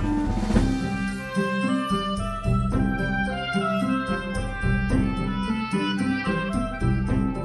[0.00, 0.67] Thank you.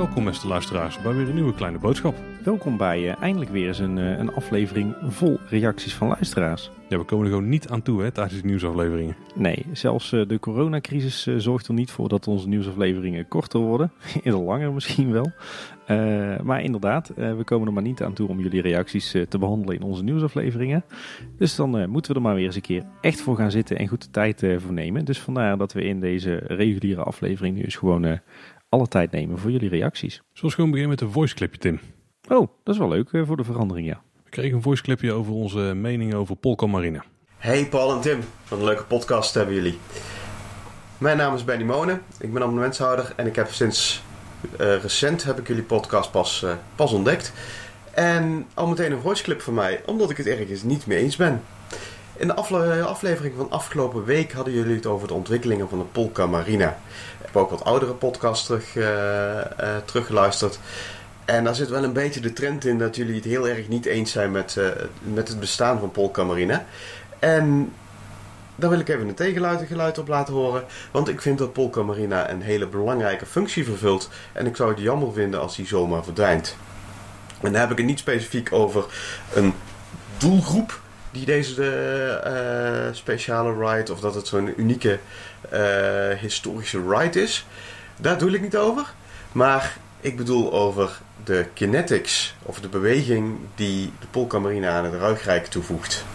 [0.04, 2.16] Welkom beste luisteraars bij weer een nieuwe kleine boodschap.
[2.44, 6.72] Welkom bij eh, eindelijk weer eens een, eh, een aflevering vol reacties van luisteraars.
[6.90, 9.16] Ja, we komen er gewoon niet aan toe hè, tijdens de nieuwsafleveringen.
[9.36, 13.92] Nee, zelfs eh, de coronacrisis zorgt er niet voor dat onze nieuwsafleveringen korter worden.
[14.24, 15.32] Eerder langer misschien wel.
[16.44, 19.82] Maar inderdaad, we komen er maar niet aan toe om jullie reacties te behandelen in
[19.82, 20.84] onze nieuwsafleveringen.
[21.38, 23.88] Dus dan moeten we er maar weer eens een keer echt voor gaan zitten en
[23.88, 25.06] goed de tijd voor nemen.
[25.06, 28.20] Dus vandaar dat we in deze reguliere aflevering nu eens gewoon
[28.74, 30.22] alle tijd nemen voor jullie reacties.
[30.32, 31.80] Zoals gewoon beginnen met een voiceclipje Tim.
[32.28, 34.02] Oh, dat is wel leuk eh, voor de verandering, ja.
[34.24, 37.02] We kregen een voiceclipje over onze mening over Polka Marine.
[37.38, 39.78] Hey Paul en Tim, wat een leuke podcast hebben jullie.
[40.98, 44.04] Mijn naam is Benny Monen, ik ben abonnementshouder en ik heb sinds
[44.58, 47.34] eh, recent heb ik jullie podcast pas, eh, pas ontdekt.
[47.92, 51.42] En al meteen een voiceclip van mij, omdat ik het ergens niet mee eens ben.
[52.18, 55.84] In de afle- aflevering van afgelopen week hadden jullie het over de ontwikkelingen van de
[55.84, 56.78] Polka Marina.
[57.34, 59.48] Heb ook wat oudere podcasts terug, eh, eh,
[59.86, 60.60] teruggeluisterd.
[61.26, 63.86] En daar zit wel een beetje de trend in dat jullie het heel erg niet
[63.86, 64.66] eens zijn met, eh,
[65.00, 66.66] met het bestaan van Polka Marina.
[67.20, 67.74] En
[68.56, 70.64] daar wil ik even een tegenluid geluid op laten horen.
[70.92, 74.10] Want ik vind dat Polka Marina een hele belangrijke functie vervult.
[74.34, 76.56] En ik zou het jammer vinden als die zomaar verdwijnt.
[77.42, 78.86] En daar heb ik het niet specifiek over
[79.34, 79.54] een
[80.18, 85.00] doelgroep die deze speciale ride, of dat het zo'n unieke
[86.20, 87.46] historische ride is.
[87.98, 88.94] Daar doe ik niet over.
[89.32, 94.94] Maar ik bedoel over de kinetics, of de beweging die de Polka Marina aan het
[94.94, 96.06] Ruigrijk toevoegt.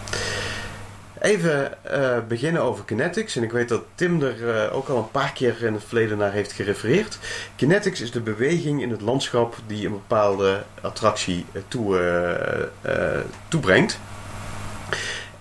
[1.19, 3.35] Even eh, beginnen over kinetics.
[3.35, 6.17] En ik weet dat Tim er eh, ook al een paar keer in het verleden
[6.17, 7.19] naar heeft gerefereerd.
[7.55, 13.21] Kinetics is de beweging in het landschap die een bepaalde attractie eh, toe, eh, eh,
[13.47, 13.99] toebrengt.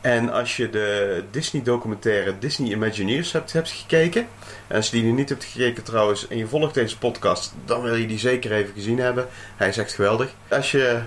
[0.01, 4.27] En als je de Disney-documentaire Disney Imagineers hebt, gekeken.
[4.67, 7.83] En als je die nog niet hebt gekeken trouwens en je volgt deze podcast, dan
[7.83, 9.29] wil je die zeker even gezien hebben.
[9.57, 10.35] Hij is echt geweldig.
[10.49, 11.01] Als je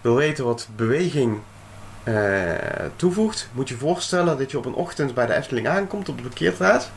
[0.00, 1.38] wil weten wat beweging
[2.02, 2.54] eh,
[2.96, 6.22] toevoegt, moet je voorstellen dat je op een ochtend bij de Efteling aankomt op de
[6.22, 6.90] parkeerstraat.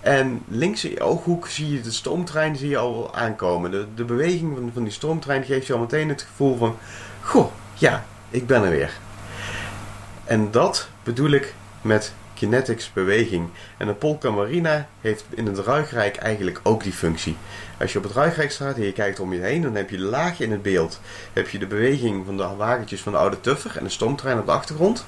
[0.00, 3.70] En links in je ooghoek zie je de stoomtrein zie je al aankomen.
[3.70, 6.76] De, de beweging van, van die stoomtrein geeft je al meteen het gevoel van...
[7.22, 8.98] Goh, ja, ik ben er weer.
[10.28, 13.48] En dat bedoel ik met kinetics beweging.
[13.76, 17.36] En de Polka Marina heeft in het Ruigrijk eigenlijk ook die functie.
[17.78, 19.98] Als je op het Ruigrijk staat en je kijkt om je heen, dan heb je
[19.98, 21.00] laag in het beeld.
[21.32, 24.46] Heb je de beweging van de wagentjes van de oude Tuffer en de stoomtrein op
[24.46, 25.06] de achtergrond.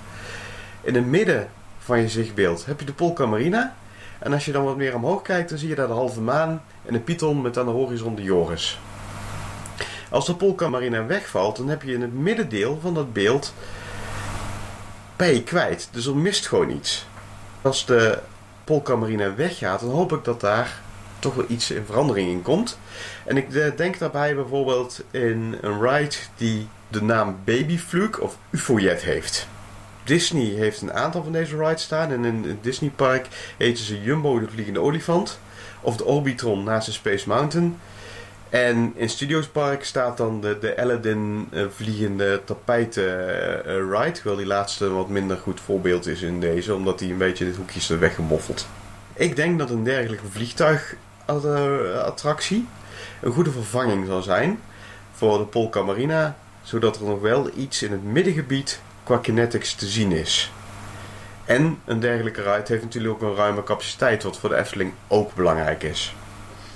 [0.81, 1.49] In het midden
[1.79, 3.75] van je zichtbeeld heb je de Polka Marina.
[4.19, 6.63] En als je dan wat meer omhoog kijkt, dan zie je daar de halve maan
[6.87, 8.81] en de Python met aan de horizon de Joris.
[10.11, 13.55] Als de Polka Marina wegvalt, dan heb je in het middendeel van dat beeld
[15.21, 15.89] ben je kwijt.
[15.93, 17.07] Dus er mist gewoon iets.
[17.63, 18.19] Als de
[18.65, 20.81] Polka Marina weggaat, dan hoop ik dat daar
[21.19, 22.79] toch wel iets in verandering in komt.
[23.25, 29.03] En ik eh, denk daarbij bijvoorbeeld in een ride die de naam Babyfluke of UFOjet
[29.03, 29.49] heeft.
[30.05, 32.11] Disney heeft een aantal van deze rides staan.
[32.11, 35.39] En in het Disney Park heten ze Jumbo de Vliegende Olifant.
[35.81, 37.79] Of de Orbitron naast de Space Mountain.
[38.51, 44.13] En in Studios Park staat dan de, de Aladdin eh, vliegende tapijten eh, eh, ride.
[44.13, 46.75] Terwijl die laatste wat minder goed voorbeeld is in deze.
[46.75, 47.93] Omdat die een beetje dit hoekje is.
[49.13, 52.67] Ik denk dat een dergelijke vliegtuigattractie
[53.21, 54.61] een goede vervanging zal zijn
[55.13, 56.37] voor de Polka Marina.
[56.63, 60.53] Zodat er nog wel iets in het middengebied qua kinetics te zien is.
[61.45, 65.35] En een dergelijke ride heeft natuurlijk ook een ruime capaciteit, wat voor de Efteling ook
[65.35, 66.15] belangrijk is.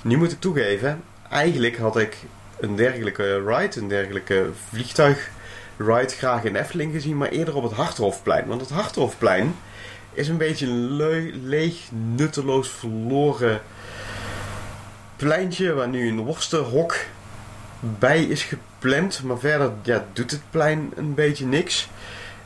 [0.03, 2.17] Nu moet ik toegeven, eigenlijk had ik
[2.61, 8.47] een dergelijke ride, een dergelijke vliegtuigride graag in Efteling gezien, maar eerder op het Harthofplein.
[8.47, 9.55] Want het Harthofplein
[10.13, 10.97] is een beetje een
[11.47, 13.61] leeg, nutteloos, verloren
[15.17, 16.97] pleintje waar nu een worstenhok
[17.81, 19.23] bij is gepland.
[19.23, 21.89] Maar verder ja, doet het plein een beetje niks.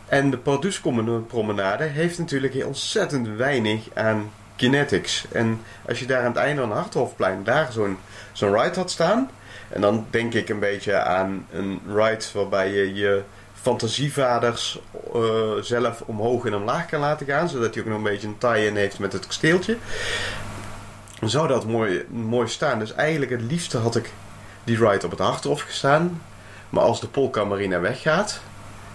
[0.06, 5.25] En de Pardoespromenade heeft natuurlijk ontzettend weinig aan kinetics.
[5.32, 7.99] En als je daar aan het einde van het Harthofplein daar zo'n
[8.32, 9.31] zo'n ride had staan.
[9.69, 13.22] En dan denk ik een beetje aan een ride waarbij je je
[13.55, 14.81] fantasievaders
[15.14, 15.20] eh,
[15.60, 17.49] zelf omhoog en omlaag kan laten gaan.
[17.49, 19.76] Zodat hij ook nog een beetje een tie-in heeft met het kasteeltje.
[21.20, 22.78] Dan zou dat mooi, mooi staan.
[22.78, 24.12] Dus eigenlijk het liefste had ik
[24.64, 26.22] die ride op het Harthof gestaan.
[26.70, 28.40] Maar als de Polka Marina weggaat,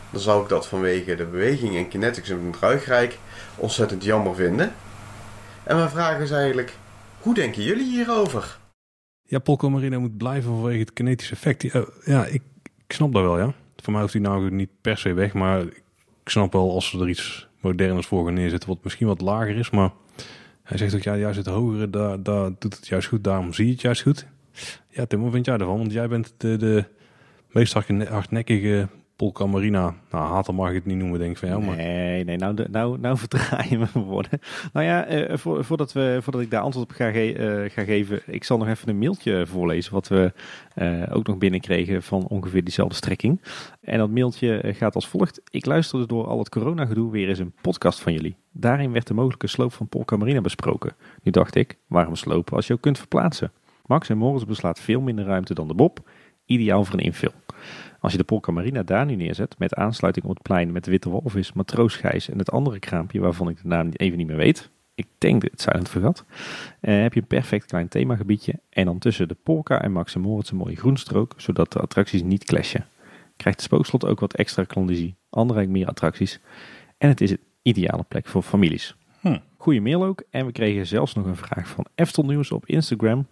[0.09, 3.17] dan zou ik dat vanwege de beweging en kinetics in het Ruigrijk
[3.55, 4.73] ontzettend jammer vinden.
[5.63, 6.73] En mijn vraag is eigenlijk,
[7.19, 8.59] hoe denken jullie hierover?
[9.21, 11.61] Ja, Polka Marina moet blijven vanwege het kinetische effect.
[12.05, 13.53] Ja, ik, ik snap dat wel, ja.
[13.75, 17.09] Voor mij hoeft hij nou niet per se weg, maar ik snap wel als er
[17.09, 19.69] iets moderners voor gaan neerzetten, wat misschien wat lager is.
[19.69, 19.91] Maar
[20.63, 23.65] hij zegt ook, ja, juist het hogere, daar, daar doet het juist goed, daarom zie
[23.65, 24.25] je het juist goed.
[24.89, 25.77] Ja, Tim, wat vind jij ervan?
[25.77, 26.85] Want jij bent de, de
[27.47, 29.95] meest hardne- hardnekkige Polka Marina.
[30.11, 31.63] Nou, hater mag ik het niet noemen, denk ik van jou.
[31.63, 34.39] Maar Nee, nee, nou, nou, nou verdraai je me woorden.
[34.73, 37.33] Nou ja, eh, voor, voordat, we, voordat ik daar antwoord op ga, ge-
[37.63, 40.33] eh, ga geven, ik zal nog even een mailtje voorlezen wat we
[40.75, 43.41] eh, ook nog binnenkregen van ongeveer diezelfde strekking.
[43.81, 45.41] En dat mailtje eh, gaat als volgt.
[45.49, 48.35] Ik luisterde door al het coronagedoe weer eens een podcast van jullie.
[48.51, 50.95] Daarin werd de mogelijke sloop van Polka Marina besproken.
[51.23, 53.51] Nu dacht ik, waarom slopen als je ook kunt verplaatsen?
[53.85, 55.99] Max en Morris beslaat veel minder ruimte dan de Bob.
[56.45, 57.31] Ideaal voor een invul.
[57.99, 60.91] Als je de Polka Marina daar nu neerzet, met aansluiting op het plein met de
[60.91, 64.35] Witte Walvis, Matroos Gijs en het andere kraampje waarvan ik de naam even niet meer
[64.35, 64.69] weet.
[64.95, 66.25] Ik denk het Silent Vergat.
[66.79, 68.59] eh, heb je een perfect klein themagebiedje.
[68.69, 72.23] En dan tussen de Polka en Max en Moritz een mooie groenstrook, zodat de attracties
[72.23, 72.85] niet clashen.
[73.37, 76.39] Krijgt de spookslot ook wat extra klandizie, andere meer attracties.
[76.97, 78.95] En het is een ideale plek voor families.
[79.19, 79.37] Hm.
[79.57, 80.23] Goeie mail ook.
[80.29, 83.27] En we kregen zelfs nog een vraag van Eftel Nieuws op Instagram.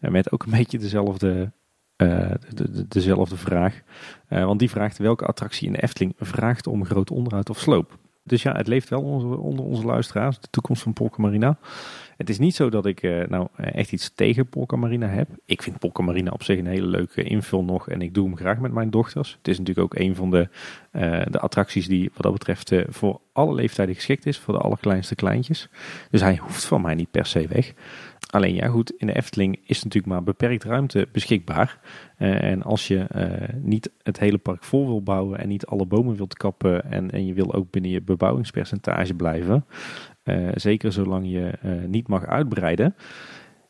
[0.00, 1.52] eh, Met ook een beetje dezelfde,
[1.96, 3.80] eh, de, de- dezelfde vraag.
[4.28, 7.98] Eh, want die vraagt welke attractie in de Efteling vraagt om groot onderhoud of sloop.
[8.22, 11.58] Dus ja, het leeft wel onder, onze luisteraars, de toekomst van Polka Marina.
[12.16, 15.28] Het is niet zo dat ik eh, nou echt iets tegen Polka Marina heb.
[15.44, 18.36] Ik vind Polka Marina op zich een hele leuke invul nog en ik doe hem
[18.36, 19.32] graag met mijn dochters.
[19.38, 20.48] Het is natuurlijk ook een van de,
[21.30, 25.68] de attracties die wat dat betreft voor alle leeftijden geschikt is, voor de allerkleinste kleintjes.
[26.10, 27.72] Dus hij hoeft van mij niet per se weg.
[28.26, 31.78] Alleen ja, goed, in de Efteling is natuurlijk maar beperkt ruimte beschikbaar.
[32.16, 35.86] Eh, en als je eh, niet het hele park vol wil bouwen en niet alle
[35.86, 39.64] bomen wilt kappen en, en je wil ook binnen je bebouwingspercentage blijven,
[40.22, 41.52] eh, zeker zolang je
[41.86, 42.94] niet mag uitbreiden,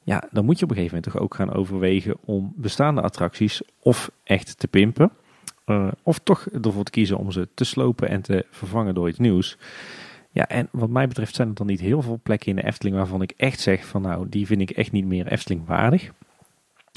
[0.03, 3.63] ja, dan moet je op een gegeven moment toch ook gaan overwegen om bestaande attracties
[3.81, 5.11] of echt te pimpen,
[6.03, 9.59] of toch ervoor te kiezen om ze te slopen en te vervangen door iets nieuws.
[10.37, 12.97] Ja, en wat mij betreft zijn er dan niet heel veel plekken in de Efteling
[12.97, 16.05] waarvan ik echt zeg van nou, die vind ik echt niet meer Efteling waardig.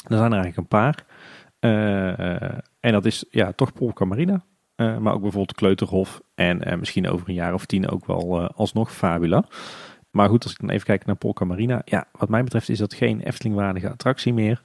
[0.07, 1.05] Er zijn er eigenlijk een paar.
[1.59, 2.41] Eh,
[2.79, 4.43] en dat is ja, toch Polka Marina.
[4.75, 6.21] Eh, maar ook bijvoorbeeld Kleuterhof.
[6.35, 9.45] En eh, misschien over een jaar of tien ook wel alsnog Fabula.
[10.11, 11.81] Maar goed, als ik dan even kijk naar Polka Marina.
[11.85, 14.63] Ja, wat mij betreft is dat geen Efteling-waardige attractie meer.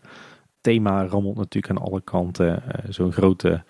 [0.60, 2.62] Thema rammelt natuurlijk aan alle kanten.
[2.88, 3.64] Zo'n grote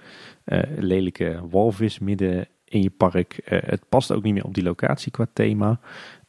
[0.76, 3.38] lelijke walvis midden in je park.
[3.44, 5.80] Eh, het past ook niet meer op die locatie qua thema.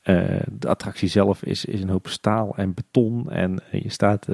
[0.01, 3.31] Eh, de attractie zelf is, is een hoop staal en beton.
[3.31, 4.25] En eh, je staat...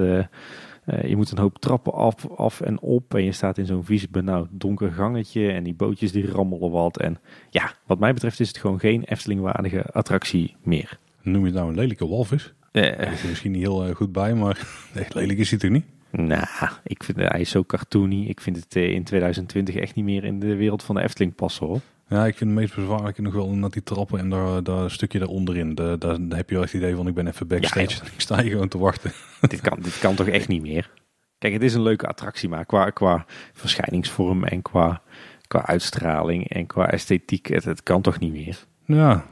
[1.02, 3.14] je moet een hoop trappen af, af en op.
[3.14, 5.52] En je staat in zo'n vies benauwd donker gangetje.
[5.52, 6.98] En die bootjes die rammelen wat.
[6.98, 7.18] En
[7.50, 10.98] ja, wat mij betreft is het gewoon geen Efteling-waardige attractie meer.
[11.22, 12.52] noem je het nou een lelijke walvis?
[12.70, 15.84] Daar is er misschien niet heel goed bij, maar echt lelijk is hij toch niet?
[16.10, 18.24] nou, ik vind, hij is zo cartoony.
[18.26, 21.66] Ik vind het in 2020 echt niet meer in de wereld van de Efteling passen
[21.66, 21.80] hoor.
[22.12, 25.18] Ja, ik vind het meest bezwaarlijke nog wel net die trappen en daar, daar stukje
[25.18, 25.74] daaronderin.
[25.74, 28.20] Daar, daar heb je wel echt het idee van ik ben even backstage en ik
[28.20, 29.12] sta hier gewoon te wachten.
[29.40, 30.90] dit, kan, dit kan toch echt niet meer?
[31.38, 35.02] Kijk, het is een leuke attractie, maar qua, qua verschijningsvorm en qua,
[35.46, 38.66] qua uitstraling en qua esthetiek, het, het kan toch niet meer?
[38.84, 39.24] Ja,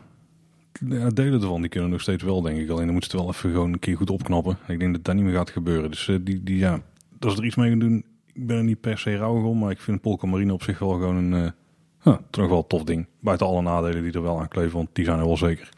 [0.89, 2.69] ja, delen ervan die kunnen nog steeds wel denk ik.
[2.69, 4.59] Alleen dan moeten ze het wel even gewoon een keer goed opknappen.
[4.67, 5.91] Ik denk dat dat niet meer gaat gebeuren.
[5.91, 6.81] Dus eh, die, die, ja,
[7.19, 9.59] als ze er iets mee gaan doen, ik ben er niet per se rouwig om.
[9.59, 11.51] Maar ik vind Polka Marine op zich wel gewoon een, eh
[12.03, 13.07] huh, toch wel een tof ding.
[13.21, 15.69] Buiten alle nadelen die er wel aan kleven, want die zijn er wel zeker.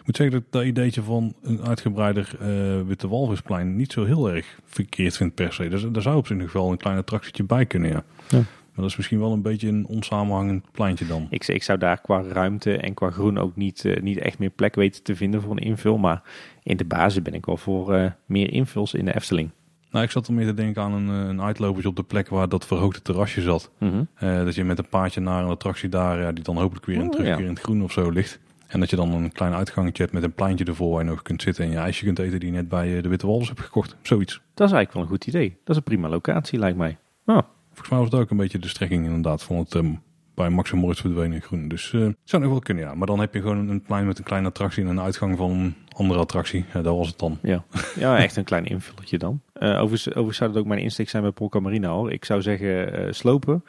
[0.00, 4.04] Ik moet zeggen dat ik dat ideetje van een uitgebreider eh, Witte Walvisplein niet zo
[4.04, 5.68] heel erg verkeerd vind per se.
[5.68, 8.04] Dus daar zou op zich nog wel een klein attractietje bij kunnen, ja.
[8.28, 8.42] Ja.
[8.70, 11.26] Maar dat is misschien wel een beetje een onsamenhangend pleintje dan.
[11.30, 14.50] Ik, ik zou daar qua ruimte en qua groen ook niet, eh, niet echt meer
[14.50, 15.98] plek weten te vinden voor een invul.
[15.98, 16.22] Maar
[16.62, 19.50] in de basis ben ik wel voor eh, meer invuls in de Efteling.
[19.90, 22.28] Nou, ik zat er meer te denken aan een, eh, een uitlopertje op de plek
[22.28, 23.70] waar dat verhoogde terrasje zat.
[23.78, 24.02] Mhm.
[24.14, 26.96] Eh, dat je met een paardje naar een attractie daar, ja, die dan hopelijk weer
[26.96, 27.44] een Oh, terugkeer ja.
[27.44, 28.38] in het groen of zo ligt.
[28.66, 31.22] En dat je dan een klein uitgangetje hebt met een pleintje ervoor waar je nog
[31.22, 33.48] kunt zitten en je ijsje kunt eten die je net bij eh, de Witte Walvis
[33.48, 33.96] hebt gekocht.
[34.02, 34.34] Zoiets.
[34.54, 35.48] Dat is eigenlijk wel een goed idee.
[35.48, 36.98] Dat is een prima locatie, lijkt mij.
[37.26, 39.92] Oh, Volgens mij was het ook een beetje de strekking inderdaad van het ehm,
[40.34, 41.68] bij Max en Moritz verdwenen in groen.
[41.68, 42.94] Dus eh zou nog wel kunnen, ja.
[42.94, 45.50] Maar dan heb je gewoon een plein met een kleine attractie en een uitgang van
[45.50, 46.64] een andere attractie.
[46.72, 47.38] Ja, dat was het dan.
[47.42, 47.64] ja.
[47.96, 49.40] ja, echt een klein invulletje dan.
[49.60, 52.12] Eh overigens, zou dat ook mijn insteek zijn bij Polka Marina hoor.
[52.12, 53.64] Ik zou zeggen eh, slopen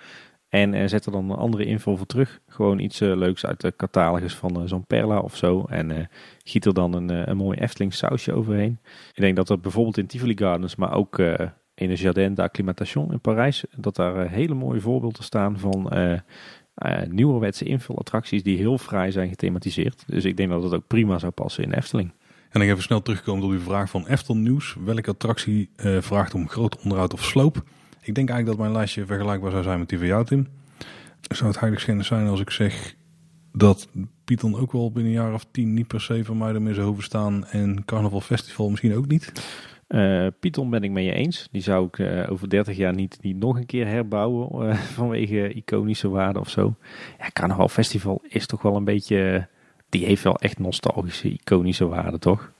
[0.49, 2.39] en eh, zet er dan een andere invul voor terug.
[2.47, 5.65] Gewoon iets leuks uit de catalogus van zo'n Perla of zo.
[5.69, 6.09] En
[6.43, 8.79] giet er dan een, een mooi Efteling sausje overheen.
[9.13, 11.19] Ik denk dat er bijvoorbeeld in Tivoli Gardens, maar ook
[11.73, 15.89] in de Jardin d'Acclimatation in Parijs, dat daar hele mooie voorbeelden staan van
[16.81, 20.03] eh, nieuwerwetse invulattracties die heel fraai zijn gethematiseerd.
[20.07, 22.13] Dus ik denk dat het ook prima zou passen in Efteling.
[22.51, 24.75] En dan even snel terugkomen op uw vraag van Eftel Nieuws.
[24.85, 27.55] Welke attractie eh, vraagt om groot onderhoud of sloop?
[28.01, 30.47] Ik denk eigenlijk dat mijn lijstje vergelijkbaar zou zijn met die van jou, Tim.
[31.21, 32.95] Zou het heiligschennis zijn als ik zeg
[33.53, 33.87] dat
[34.25, 36.85] Python ook wel binnen een jaar of tien niet per se van mij ermee zou
[36.85, 37.45] hoeven staan.
[37.45, 39.31] En Carnaval Festival misschien ook niet.
[39.87, 41.47] Uh, Python ben ik mee je eens.
[41.51, 46.09] Die zou ik uh, over 30 jaar niet, niet nog een keer herbouwen vanwege iconische
[46.09, 46.75] waarde of zo.
[47.19, 49.47] Ja, Carnaval Festival is toch wel een beetje...
[49.91, 52.51] Die heeft wel echt nostalgische, iconische waarde, toch?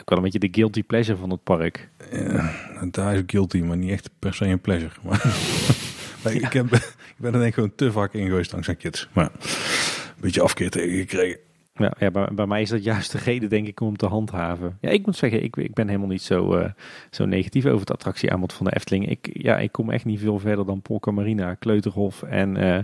[0.00, 1.88] Ook wel een beetje de guilty pleasure van het park.
[2.12, 2.54] Ja,
[2.90, 4.92] daar is guilty, maar niet echt per se een pleasure.
[5.02, 9.08] Maar, ik, heb, ik ben er denk ik gewoon te vaak in geweest dankzij kids.
[9.12, 11.38] Maar een beetje afkeer tegengekregen.
[11.78, 14.78] Ja, ja bij, mij is dat juist de reden, denk ik, om te handhaven.
[14.80, 16.64] Ja, ik moet zeggen, ik, ik ben helemaal niet zo, uh,
[17.10, 19.08] zo negatief over het attractieaanbod van de Efteling.
[19.08, 22.78] Ik, ja, ik kom echt niet veel verder dan Polka Marina, Kleuterhof en uh,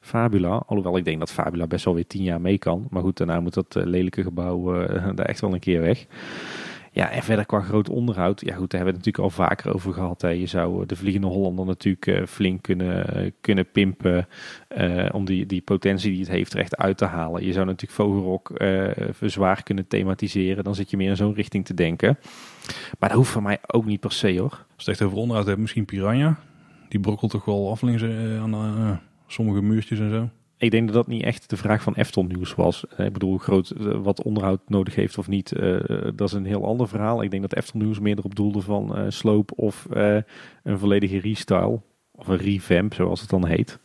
[0.00, 0.62] Fabula.
[0.66, 2.86] Alhoewel ik denk dat Fabula best wel weer tien jaar mee kan.
[2.90, 4.72] Maar goed, daarna moet dat uh, lelijke gebouw
[5.14, 6.06] daar echt wel een keer weg.
[6.96, 9.74] Ja, en verder qua groot onderhoud, ja goed, daar hebben we het natuurlijk al vaker
[9.74, 10.22] over gehad.
[10.22, 10.28] Hè.
[10.28, 14.28] Je zou de Vliegende Hollander natuurlijk uh, flink kunnen, kunnen pimpen
[15.12, 17.44] om die, die potentie die het heeft er echt uit te halen.
[17.44, 21.64] Je zou natuurlijk Vogelrok uh, zwaar kunnen thematiseren, dan zit je meer in zo'n richting
[21.64, 22.18] te denken.
[22.98, 24.64] Maar dat hoeft voor mij ook niet per se hoor.
[24.76, 26.38] Als het over onderhoud hebt, misschien Piranha.
[26.88, 30.28] Die brokkelt toch wel af links aan sommige muurtjes en zo.
[30.58, 32.84] Ik denk dat dat niet echt de vraag van Efton Nieuws was.
[32.96, 35.80] Ik bedoel, groot, wat onderhoud nodig heeft of niet, uh,
[36.14, 37.22] dat is een heel ander verhaal.
[37.22, 40.16] Ik denk dat Efton Nieuws meer erop doelde van uh, sloop of uh,
[40.62, 41.80] een volledige restyle.
[42.12, 43.78] Of een revamp, zoals het dan heet.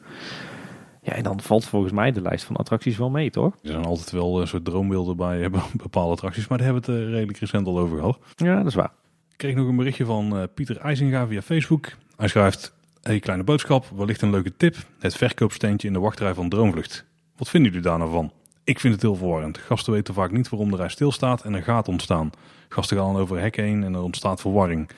[1.01, 3.53] Ja, en dan valt volgens mij de lijst van attracties wel mee, toch?
[3.63, 7.09] Er zijn altijd wel een soort droombeelden bij bepaalde attracties, maar daar hebben we het
[7.09, 8.19] redelijk recent al over gehad.
[8.35, 8.91] Ja, dat is waar.
[9.29, 11.87] Ik kreeg nog een berichtje van Pieter IJzinga via Facebook.
[12.15, 12.79] Hij schrijft...
[13.01, 14.75] Hey, kleine boodschap, wellicht een leuke tip.
[14.99, 17.05] Het verkoopsteentje in de wachtrij van Droomvlucht.
[17.37, 18.31] Wat vinden jullie daar nou van?
[18.63, 19.57] Ik vind het heel verwarrend.
[19.57, 22.29] Gasten weten vaak niet waarom de rij stilstaat en er gaat ontstaan.
[22.69, 24.89] Gasten gaan over hek heen en er ontstaat verwarring.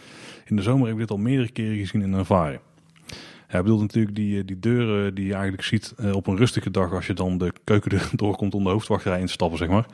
[0.45, 2.59] In de zomer heb ik dit al meerdere keren gezien en ervaren.
[3.53, 7.07] Hij bedoelt natuurlijk die, die deuren die je eigenlijk ziet op een rustige dag als
[7.07, 9.85] je dan de keuken doorkomt om de hoofdwachtrij in te stappen, zeg maar.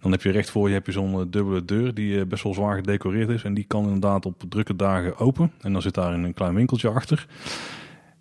[0.00, 2.76] Dan heb je recht voor je heb je zo'n dubbele deur die best wel zwaar
[2.76, 3.42] gedecoreerd is.
[3.42, 5.52] En die kan inderdaad op drukke dagen open.
[5.60, 7.26] En dan zit daar een klein winkeltje achter.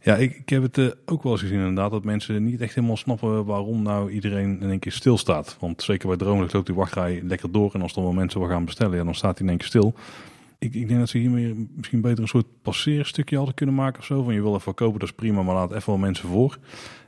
[0.02, 2.98] Ja, ik, ik heb het ook wel eens gezien inderdaad dat mensen niet echt helemaal
[2.98, 5.58] snappen waarom nou iedereen in één keer stilstaat.
[5.60, 7.74] Want zeker bij Droomlicht loopt die wachtrij lekker door.
[7.74, 9.96] En als dan wel mensen wil gaan bestellen, dan staat hij in één keer stil.
[10.60, 14.06] Ik, ik denk dat ze hiermee misschien beter een soort passeerstukje hadden kunnen maken of
[14.06, 14.24] zo.
[14.24, 16.58] Van je wil even kopen, dat is prima, maar laat even wel mensen voor.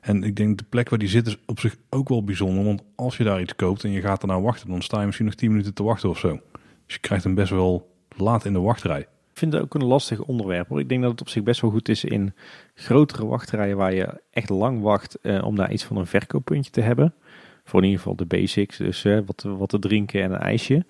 [0.01, 2.63] En ik denk de plek waar die zit is op zich ook wel bijzonder.
[2.63, 5.05] Want als je daar iets koopt en je gaat er nou wachten, dan sta je
[5.05, 6.39] misschien nog 10 minuten te wachten of zo.
[6.85, 8.99] Dus je krijgt hem best wel laat in de wachtrij.
[8.99, 10.67] Ik vind het ook een lastig onderwerp.
[10.67, 10.79] Hoor.
[10.79, 12.33] Ik denk dat het op zich best wel goed is in
[12.73, 16.81] grotere wachtrijen waar je echt lang wacht eh, om daar iets van een verkooppuntje te
[16.81, 17.13] hebben.
[17.63, 20.85] Voor in ieder geval de basics, dus eh, wat, wat te drinken en een ijsje.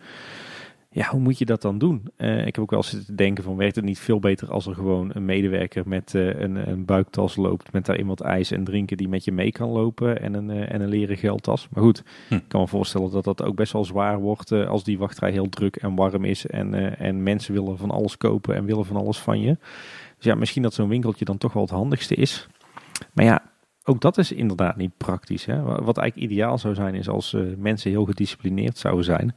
[0.98, 2.12] Ja, hoe moet je dat dan doen?
[2.18, 4.66] Uh, ik heb ook wel zitten te denken van werkt het niet veel beter als
[4.66, 8.64] er gewoon een medewerker met uh, een, een, buiktas loopt met daarin wat ijs en
[8.64, 11.68] drinken die met je mee kan lopen en een, uh, en een leren geldtas.
[11.70, 12.34] Maar goed, hm.
[12.34, 15.50] ik kan me voorstellen dat dat ook best wel zwaar wordt als die wachtrij heel
[15.50, 19.18] druk en warm is en, en mensen willen van alles kopen en willen van alles
[19.18, 19.58] van je.
[20.16, 22.48] Dus ja, misschien dat zo'n winkeltje dan toch wel het handigste is.
[23.14, 23.42] Maar ja,
[23.84, 25.46] ook dat is inderdaad niet praktisch.
[25.46, 25.62] Hè?
[25.62, 29.36] Wat eigenlijk ideaal zou zijn is als mensen heel gedisciplineerd zouden zijn.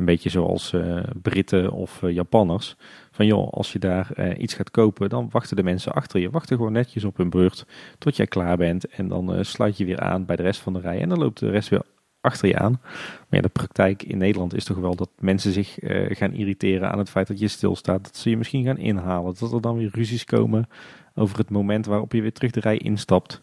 [0.00, 2.76] Een beetje zoals uh, Britten of uh, Japanners.
[3.10, 6.30] Van joh, als je daar uh, iets gaat kopen, dan wachten de mensen achter je.
[6.30, 7.66] Wachten gewoon netjes op hun beurt
[7.98, 8.88] tot jij klaar bent.
[8.88, 11.00] En dan sluit je weer aan bij de rest van de rij.
[11.00, 11.82] En dan loopt de rest weer
[12.20, 12.80] achter je aan.
[12.82, 15.78] Maar ja, de praktijk in Nederland is toch wel dat mensen zich
[16.08, 18.04] gaan irriteren aan het feit dat je stilstaat.
[18.04, 19.34] Dat ze je misschien gaan inhalen.
[19.38, 20.68] Dat er dan weer ruzies komen
[21.14, 23.42] over het moment waarop je weer terug de rij instapt.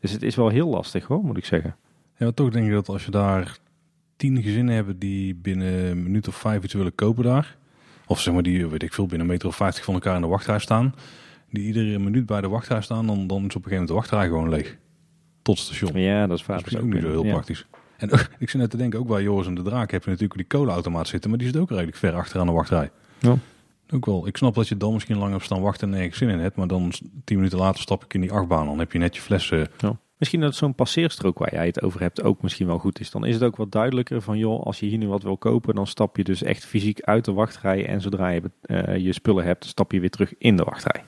[0.00, 1.76] Dus het is wel heel lastig hoor, moet ik zeggen.
[2.16, 3.58] Ja, toch denk ik dat als je daar
[4.18, 7.56] tien gezinnen hebben die binnen een minuut of vijf iets willen kopen daar.
[8.06, 10.20] Of zeg maar die, weet ik veel, binnen een meter of vijftig van elkaar in
[10.20, 10.94] de wachtrij staan.
[11.50, 13.94] Die iedere minuut bij de wachtrij staan, dan, dan is op een gegeven moment de
[13.94, 14.76] wachtrij gewoon leeg.
[15.42, 16.00] Tot station.
[16.00, 17.32] Ja, dat is vaak dat is ook niet zo heel ja.
[17.32, 17.66] praktisch.
[17.96, 20.38] En ik zit net te denken, ook bij Joris en de Draak heb je natuurlijk
[20.38, 22.90] die kolenautomaat zitten, maar die zit ook redelijk ver achter aan de wachtrij.
[23.18, 23.36] Ja.
[23.90, 24.26] Ook wel.
[24.26, 26.56] Ik snap dat je dan misschien lang op staan wachten en nergens zin in hebt,
[26.56, 26.92] maar dan
[27.24, 28.66] tien minuten later stap ik in die achtbaan.
[28.66, 29.68] Dan heb je net je flessen.
[29.78, 29.98] Ja.
[30.18, 33.10] Misschien dat zo'n passeerstrook waar jij het over hebt ook misschien wel goed is.
[33.10, 35.74] Dan is het ook wat duidelijker van joh, als je hier nu wat wil kopen,
[35.74, 37.86] dan stap je dus echt fysiek uit de wachtrij.
[37.86, 41.04] En zodra je uh, je spullen hebt, stap je weer terug in de wachtrij.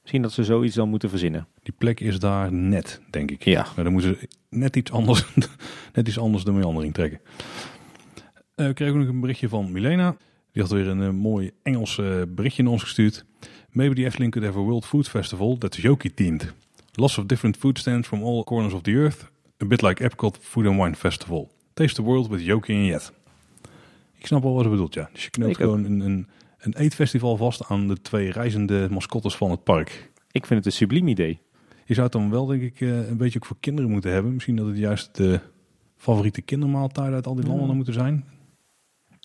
[0.00, 1.46] Misschien dat ze zoiets dan moeten verzinnen.
[1.62, 3.44] Die plek is daar net, denk ik.
[3.44, 3.66] Ja.
[3.74, 5.24] Maar dan moeten ze net iets anders,
[5.94, 7.20] net iets anders de meandering trekken.
[8.56, 10.16] Uh, we kregen ook nog een berichtje van Milena.
[10.52, 13.24] Die had weer een uh, mooi Engels berichtje in ons gestuurd.
[13.70, 16.54] Maybe the Efteling could have a World Food Festival that's Yoki themed.
[16.98, 19.30] Lots of different food stands from all corners of the earth.
[19.62, 21.48] A bit like Epcot Food and Wine Festival.
[21.74, 23.12] Taste the world with Yoki en Jet.
[24.18, 25.08] Ik snap wel wat ze bedoelt, ja.
[25.12, 26.26] Dus je knoopt gewoon een, een,
[26.58, 30.10] een eetfestival vast aan de twee reizende mascottes van het park.
[30.30, 31.38] Ik vind het een subliem idee.
[31.84, 34.32] Je zou het dan wel, denk ik, eh, een beetje ook voor kinderen moeten hebben.
[34.32, 35.40] Misschien dat het juist de
[35.96, 37.72] favoriete kindermaaltijd uit al die landen Ja.
[37.74, 38.24] moeten zijn.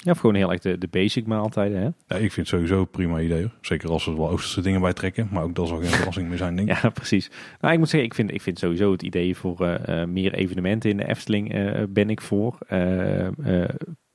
[0.03, 1.83] Ja, of gewoon heel erg de, de basic maaltijden, hè?
[1.83, 3.41] Ja, ik vind het sowieso een prima idee.
[3.41, 3.51] hoor.
[3.61, 5.27] Zeker als er wel Oosterse dingen bij trekken.
[5.31, 6.81] Maar ook dat zal geen verrassing meer zijn, denk ik.
[6.81, 7.31] Ja, precies.
[7.61, 10.33] Nou, ik moet zeggen, ik vind, ik vind sowieso het idee voor eh, eh, meer
[10.33, 12.57] evenementen in de Efteling eh, ben ik voor.
[12.67, 13.27] Eh,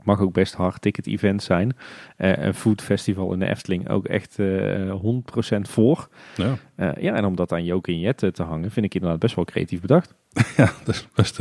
[0.05, 1.77] mag ook best hard ticket event zijn.
[2.17, 4.95] Een food festival in de Efteling ook echt eh
[5.57, 6.09] 100% voor.
[6.37, 9.19] Ja, ja, en om dat aan Joke en Jet eh, te hangen, vind ik inderdaad
[9.19, 10.15] best wel creatief bedacht.
[10.57, 11.39] ja dat is best,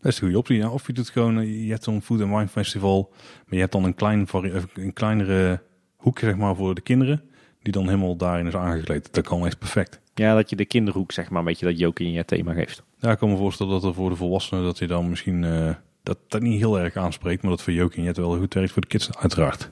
[0.00, 0.56] best een goede optie.
[0.56, 3.08] Ja, of je doet gewoon, eh, je hebt zo'n food and wine festival.
[3.12, 5.62] Maar je hebt dan een, klein of een kleinere
[5.96, 7.22] hoek, zeg maar, voor de kinderen.
[7.62, 9.14] Die dan helemaal daarin is aangekleed.
[9.14, 10.00] Dat kan echt perfect.
[10.14, 12.82] Ja, dat je de kinderhoek, zeg maar, een beetje dat Joke en Jet thema geeft.
[12.98, 15.74] Ja, ik kan me voorstellen dat er voor de volwassenen dat je dan misschien eh,
[16.02, 18.82] dat, dat niet heel erg aanspreekt, maar dat voor Jokie net wel goed werkt voor
[18.82, 19.70] de kids uiteraard.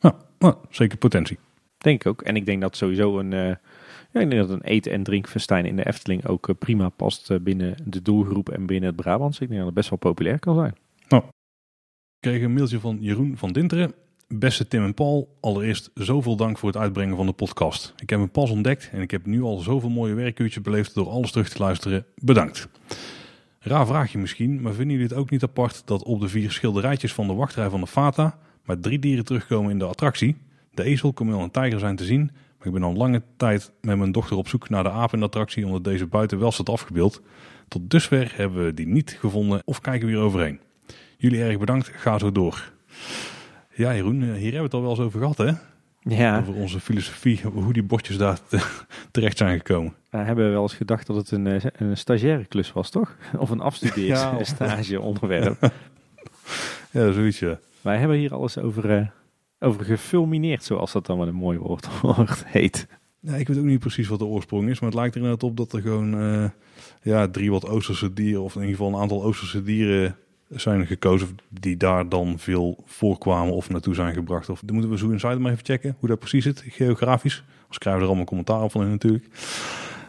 [0.00, 1.38] Ja, nou, zeker potentie.
[1.78, 2.22] Denk ik ook.
[2.22, 3.54] En ik denk dat sowieso een, eh,
[4.20, 7.38] ik denk dat een eten- en drinkfestijn in de Efteling ook eh, prima past eh,
[7.38, 9.40] binnen de doelgroep en binnen het Brabants.
[9.40, 10.74] Ik denk dat het best wel populair kan zijn.
[12.22, 13.94] Ik kreeg een mailtje van Jeroen van Dinteren.
[14.28, 17.94] Beste Tim en Paul, allereerst zoveel dank voor het uitbrengen van de podcast.
[17.98, 21.08] Ik heb hem pas ontdekt en ik heb nu al zoveel mooie werkuurtjes beleefd door
[21.08, 22.06] alles terug te luisteren.
[22.14, 22.68] Bedankt.
[23.58, 27.14] Raar vraagje misschien, maar vinden jullie het ook niet apart dat op de vier schilderijtjes
[27.14, 30.36] van de wachtrij van de Fata maar drie dieren terugkomen in de attractie?
[30.74, 32.30] De ezel, kameel en tijger zijn te zien,
[32.64, 35.18] maar ik ben al lange tijd met mijn dochter op zoek naar de aap in
[35.18, 37.22] de attractie omdat deze buiten wel staat afgebeeld.
[37.68, 40.60] Tot dusver hebben we die niet gevonden of kijken we hier overheen.
[41.16, 42.72] Jullie erg bedankt, ga zo door.
[43.74, 45.50] Ja, Jeroen, eh, hier hebben we het al wel eens over gehad, hè?
[46.04, 48.66] Ja, Over onze filosofie, hoe die bordjes daar te-
[49.10, 49.94] terecht zijn gekomen.
[50.10, 53.16] we hebben wel eens gedacht dat het een, eh, een stagiaire klus was, toch?
[53.38, 53.62] Of een Ja.
[53.64, 55.72] afstudeerstage onderwerp.
[56.90, 57.58] Ja, zoiets, ja.
[57.80, 59.06] Wij hebben hier alles over, eh,
[59.62, 62.86] over gefulmineerd, zoals dat dan wel een mooi woord, woord heet.
[63.20, 65.50] Ja, ik weet ook niet precies wat de oorsprong is, maar het lijkt er inderdaad
[65.50, 66.50] op dat er gewoon eh,
[67.02, 70.16] ja, drie wat Oosterse dieren, of in ieder geval een aantal Oosterse dieren
[70.48, 74.48] zijn gekozen die daar dan veel voorkwamen of naartoe zijn gebracht.
[74.48, 77.44] Of, dan moeten we zo inside maar even checken hoe dat precies zit, geografisch.
[77.68, 79.26] Als krijgen we er allemaal commentaar op van in natuurlijk.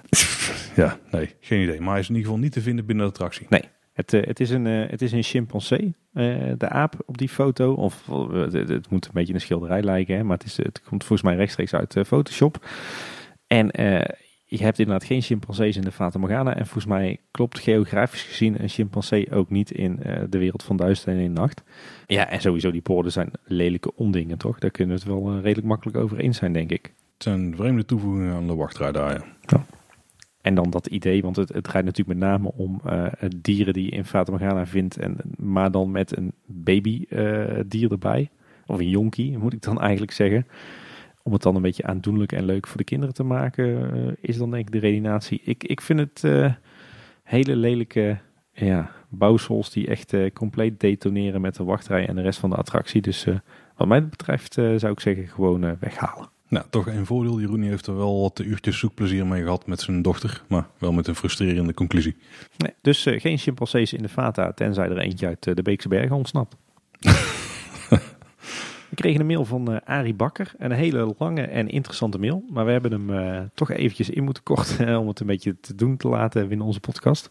[0.75, 1.79] Ja, nee, geen idee.
[1.79, 3.45] Maar hij is in ieder geval niet te vinden binnen de attractie.
[3.93, 7.29] Het, eh, het, is een, eh, het is een chimpansee, eh, de aap op die
[7.29, 7.73] foto.
[7.73, 11.29] Of het, moet een beetje een schilderij lijken, hè, maar het, is, het komt volgens
[11.29, 12.65] mij rechtstreeks uit Photoshop.
[13.47, 13.69] En
[14.45, 16.55] je hebt inderdaad geen chimpansees in de Fata Morgana.
[16.55, 21.13] En volgens mij klopt geografisch gezien een chimpansee ook niet in de wereld van duister
[21.13, 21.63] en in nacht.
[22.05, 24.59] Ja, en sowieso die poorten zijn lelijke ondingen, toch?
[24.59, 26.83] Daar kunnen we het wel redelijk makkelijk over eens zijn, denk ik.
[27.13, 29.65] Het zijn vreemde toevoegingen aan de wachtrij daar, ja.
[30.43, 33.85] En dan dat idee, want het, het draait natuurlijk met name om eh, dieren die
[33.85, 38.29] je in Fata Morgana vindt, en, maar dan met een babydier dier erbij.
[38.65, 40.47] Of een jonkie, moet ik dan eigenlijk zeggen.
[41.23, 44.37] Om het dan een beetje aandoenlijk en leuk voor de kinderen te maken, eh, is
[44.37, 45.41] dan denk ik de redenatie.
[45.43, 46.53] Ik, ik vind het eh,
[47.23, 48.17] hele lelijke
[48.53, 52.55] ja, bouwsels die echt eh, compleet detoneren met de wachtrij en de rest van de
[52.55, 53.01] attractie.
[53.01, 53.35] Dus eh,
[53.75, 56.32] wat mij betreft eh, zou ik zeggen gewoon eh, weghalen.
[56.53, 57.39] Nou, toch een voordeel.
[57.39, 60.43] Jeroen heeft er wel wat uurtjes zoekplezier mee gehad met zijn dochter.
[60.47, 62.15] Maar wel met een frustrerende conclusie.
[62.57, 65.87] Nee, dus eh, geen chimpansees in de Fata, tenzij er eentje uit eh, de Beekse
[65.87, 66.55] Bergen ontsnapt.
[68.89, 70.53] We kregen een mail van eh Arie Bakker.
[70.57, 72.43] Een hele lange en interessante mail.
[72.49, 75.97] Maar we hebben hem toch eventjes in moeten korten om het een beetje te doen
[75.97, 77.29] te laten in onze podcast.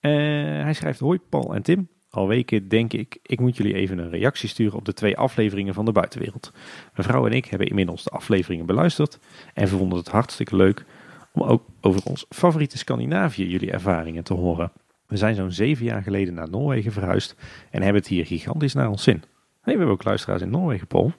[0.00, 1.88] Hij schrijft, hoi Paul en Tim.
[2.14, 5.74] Al weken denk ik, ik moet jullie even een reactie sturen op de twee afleveringen
[5.74, 6.52] van de buitenwereld.
[6.94, 9.18] Mijn vrouw en ik hebben inmiddels de afleveringen beluisterd
[9.54, 10.84] en vonden het hartstikke leuk
[11.32, 14.72] om ook over ons favoriete Scandinavië jullie ervaringen te horen.
[15.06, 17.36] We zijn zo'n zeven jaar geleden naar Noorwegen verhuisd
[17.70, 19.22] en hebben het hier gigantisch naar ons zin.
[19.60, 21.12] Hey, we hebben ook luisteraars in Noorwegen, Paul.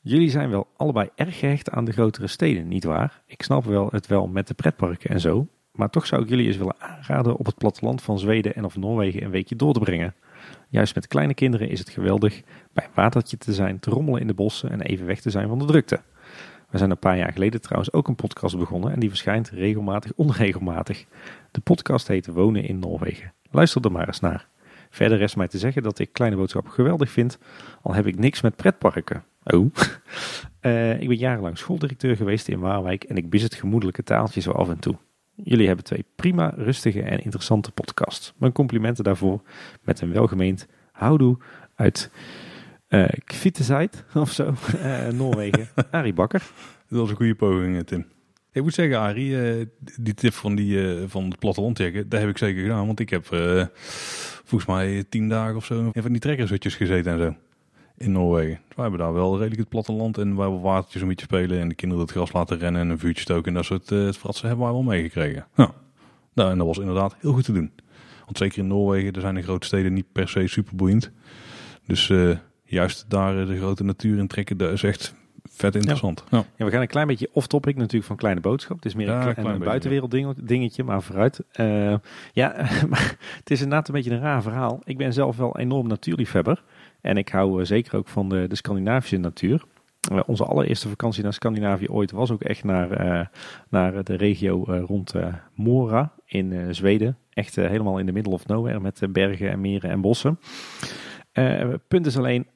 [0.00, 3.22] Jullie zijn wel allebei erg gehecht aan de grotere steden, nietwaar?
[3.26, 6.46] Ik snap wel het wel met de pretparken en zo, maar toch zou ik jullie
[6.46, 9.80] eens willen aanraden op het platteland van Zweden en of Noorwegen een weekje door te
[9.80, 10.14] brengen.
[10.68, 14.26] Juist met kleine kinderen is het geweldig bij een watertje te zijn, te rommelen in
[14.26, 16.00] de bossen en even weg te zijn van de drukte.
[16.70, 20.12] We zijn een paar jaar geleden trouwens ook een podcast begonnen en die verschijnt regelmatig
[20.16, 21.04] onregelmatig.
[21.50, 23.32] De podcast heet Wonen in Noorwegen.
[23.50, 24.48] Luister er maar eens naar.
[24.90, 27.38] Verder rest mij te zeggen dat ik Kleine Boodschap geweldig vind,
[27.82, 29.24] al heb ik niks met pretparken.
[29.44, 29.66] Oh.
[30.60, 34.50] Eh, ik ben jarenlang schooldirecteur geweest in Waalwijk en ik bis het gemoedelijke taaltje zo
[34.50, 34.96] af en toe.
[35.34, 38.32] Jullie hebben twee prima, rustige en interessante podcasts.
[38.36, 39.42] Mijn complimenten daarvoor
[39.82, 41.38] met een welgemeend houdoe
[41.74, 42.10] uit
[42.88, 45.68] eh Kvittezijd of zo, eh, Noorwegen.
[45.90, 46.42] Arie Bakker.
[46.88, 48.06] Dat was een goede poging, eh, Tim.
[48.52, 49.68] Ik moet zeggen, Arie,
[50.00, 52.86] die tip van, die, van het platteland checken, dat heb ik zeker gedaan.
[52.86, 53.66] Want ik heb eh,
[54.44, 57.36] volgens mij tien dagen of zo in van die trekkershutjes gezeten en zo.
[57.96, 58.60] In Noorwegen.
[58.66, 61.60] Dus wij hebben daar wel redelijk het platteland en waar we watertjes een beetje spelen
[61.60, 64.12] en de kinderen het gras laten rennen en een vuurtje stoken en dat soort uh,
[64.12, 65.46] fratsen hebben wij wel meegekregen.
[65.54, 65.70] Ja.
[66.32, 67.72] Nou, en dat was inderdaad heel goed te doen.
[68.24, 71.10] Want zeker in Noorwegen, er zijn de grote steden niet per se super boeiend.
[71.86, 75.14] Dus uh, juist daar de grote natuur in trekken, dat is echt
[75.50, 76.24] vet interessant.
[76.30, 76.44] Ja.
[76.56, 76.64] ja.
[76.64, 78.76] we gaan een klein beetje off-topic natuurlijk van Kleine Boodschap.
[78.76, 81.40] Het is meer een, klein, een buitenwereld ding, dingetje, maar vooruit.
[81.60, 81.94] Uh,
[82.32, 82.54] ja,
[82.90, 84.80] maar het is inderdaad een beetje een raar verhaal.
[84.84, 86.62] Ik ben zelf wel enorm natuurliefhebber.
[87.04, 89.64] En ik hou uh, zeker ook van de, de Scandinavische natuur.
[90.12, 93.30] Uh, onze allereerste vakantie naar Scandinavië ooit was ook echt naar,
[93.68, 95.14] naar de regio rond
[95.54, 97.16] Mora in Zweden.
[97.30, 100.38] Echt helemaal in de middle of nowhere met bergen en meren en bossen.
[101.32, 102.46] Uh, punt is alleen,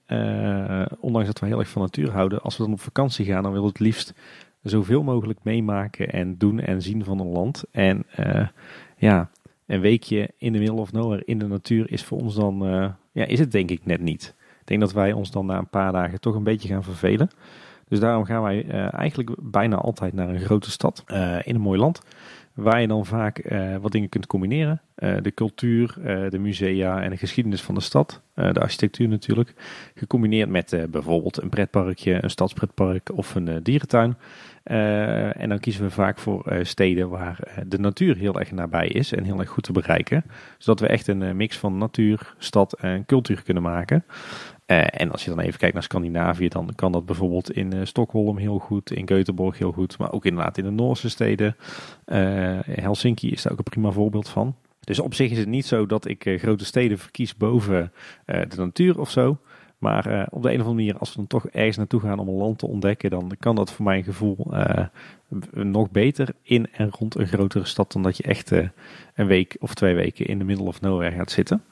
[1.00, 3.52] ondanks dat we heel erg van natuur houden, als we dan op vakantie gaan, dan
[3.52, 4.14] willen we het liefst
[4.62, 7.64] zoveel mogelijk meemaken en doen en zien van een land.
[7.70, 8.06] En
[8.96, 9.30] ja,
[9.66, 12.58] een weekje in de middle of nowhere in de natuur is voor ons dan,
[13.12, 14.36] ja, is het denk ik net niet.
[14.68, 17.30] Denk dat wij ons dan na een paar dagen toch een beetje gaan vervelen.
[17.88, 21.04] Dus daarom gaan wij eigenlijk bijna altijd naar een grote stad
[21.42, 22.02] in een mooi land.
[22.54, 24.80] Waar je dan vaak uh, wat dingen kunt combineren.
[24.94, 25.94] De cultuur,
[26.30, 28.22] de musea en de geschiedenis van de stad.
[28.34, 29.54] de architectuur natuurlijk.
[29.94, 34.16] Gecombineerd met bijvoorbeeld een pretparkje, een stadspretpark of een dierentuin.
[35.32, 39.24] en dan kiezen we vaak voor steden waar de natuur heel erg nabij is en
[39.24, 40.24] heel erg goed te bereiken.
[40.58, 44.04] Zodat we echt een mix van natuur, stad en cultuur kunnen maken.
[44.70, 47.80] Uh, en als je dan even kijkt naar Scandinavië, dan kan dat bijvoorbeeld in uh,
[47.84, 51.56] Stockholm heel goed, in Göteborg heel goed, maar ook inderdaad in de Noorse steden.
[52.06, 54.56] Uh, Helsinki is daar ook een prima voorbeeld van.
[54.80, 57.92] Dus op zich is het niet zo dat ik grote steden verkies boven
[58.26, 59.38] de natuur of zo.
[59.78, 62.28] Maar op de een of andere manier, als we dan toch ergens naartoe gaan om
[62.28, 64.46] een land te ontdekken, dan kan dat voor mijn gevoel
[65.50, 68.50] nog beter in en rond een grotere stad dan dat je echt
[69.14, 71.62] een week of twee weken in de middle of nowhere gaat zitten.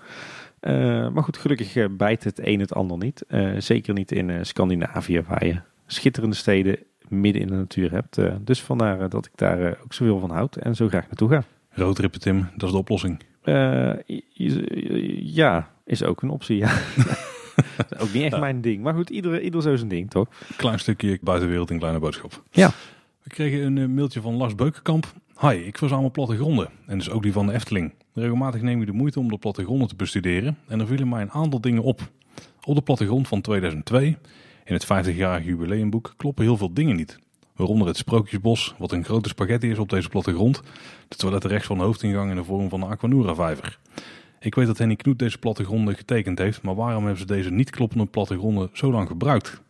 [0.66, 3.24] Uh, maar goed, gelukkig uh, bijt het een het ander niet.
[3.28, 8.18] Uh, zeker niet in Scandinavië, waar je schitterende steden midden in de natuur hebt.
[8.40, 11.44] dus vandaar dat ik daar ook zoveel van houd en zo graag naartoe ga.
[11.70, 13.22] Roadtrippen, Tim, dat is de oplossing.
[15.16, 16.72] ja, is ook een optie, ja.
[18.02, 18.82] ook niet echt mijn ding.
[18.82, 20.28] Maar goed, ieder, ieder zo zijn ding, toch?
[20.56, 22.42] Klein stukje buitenwereld in kleine boodschap.
[22.50, 22.70] Ja.
[23.22, 25.12] We kregen een mailtje van Lars Beukenkamp.
[25.40, 26.68] Hi, ik verzamel plattegronden.
[26.86, 27.92] En dus ook die van de Efteling.
[28.12, 31.30] Regelmatig neem ik de moeite om de plattegronden te bestuderen en er vielen mij een
[31.30, 32.00] aantal dingen op.
[32.64, 34.16] Op de plattegrond van 2002,
[34.64, 37.18] in het 50-jarig jubileumboek, kloppen heel veel dingen niet.
[37.56, 40.62] Waaronder het Sprookjesbos, wat een grote spaghetti is op deze plattegrond,
[41.08, 43.78] de toiletten rechts van de hoofdingang in de vorm van een Aquanura-vijver.
[44.40, 47.70] Ik weet dat Henny Knoet deze plattegronden getekend heeft, maar waarom hebben ze deze niet
[47.70, 49.60] kloppende plattegronden zo lang gebruikt?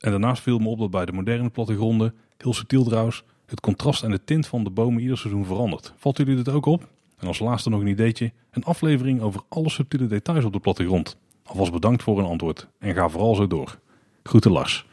[0.00, 4.02] En daarnaast viel me op dat bij de moderne plattegronden, heel subtiel trouwens, het contrast
[4.02, 5.92] en de tint van de bomen ieder seizoen verandert.
[5.96, 6.88] Valt jullie dit ook op?
[7.18, 11.16] En als laatste nog een ideetje, een aflevering over alle subtiele details op de plattegrond.
[11.44, 13.78] Alvast bedankt voor een antwoord en ga vooral zo door.
[14.22, 14.86] Groeten Lars.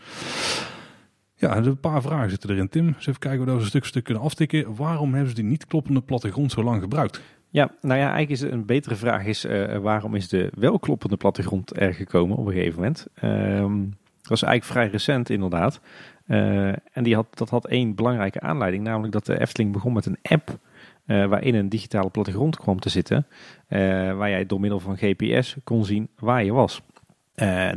[1.36, 2.94] Ja, een paar vragen zitten erin Tim.
[2.94, 4.76] Dus even kijken we een stuk stuk kunnen aftikken.
[4.76, 7.22] Waarom hebben ze die niet kloppende plattegrond zo lang gebruikt?
[7.50, 11.18] Ja, nou ja, eigenlijk is een betere vraag is uh, waarom is de wel kloppende
[11.18, 13.08] plattegrond er gekomen op een gegeven moment?
[13.24, 15.80] Um, dat was eigenlijk vrij recent inderdaad.
[16.28, 20.06] Uh, en die had, dat had één belangrijke aanleiding, namelijk dat de Efteling begon met
[20.06, 20.58] een app
[21.06, 23.28] uh, waarin een digitale plattegrond kwam te zitten,
[23.70, 23.80] uh,
[24.18, 26.82] waar jij door middel van GPS kon zien waar je was.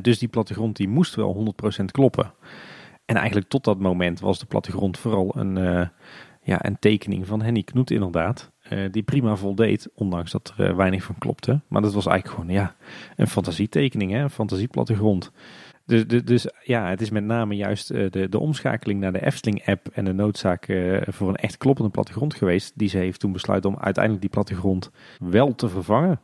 [0.01, 2.33] Dus die plattegrond die moest wel 100% kloppen.
[3.05, 5.55] En eigenlijk tot dat moment was de plattegrond vooral een,
[6.43, 8.53] ja, een tekening van Henny Knoet inderdaad.
[8.91, 11.61] die prima voldeed, ondanks dat er weinig van klopte.
[11.69, 12.75] Maar dat was eigenlijk gewoon ja,
[13.17, 14.19] een fantasietekening, hè?
[14.19, 15.33] een fantasieplattegrond.
[15.88, 19.88] Dus, dus, ja, het is met name juist uh, de, de omschakeling naar de Efteling-app
[19.92, 22.72] en de noodzaak uh, voor een echt kloppende plattegrond geweest.
[22.74, 26.20] Die ze heeft toen besluiten om uiteindelijk die plattegrond wel te vervangen.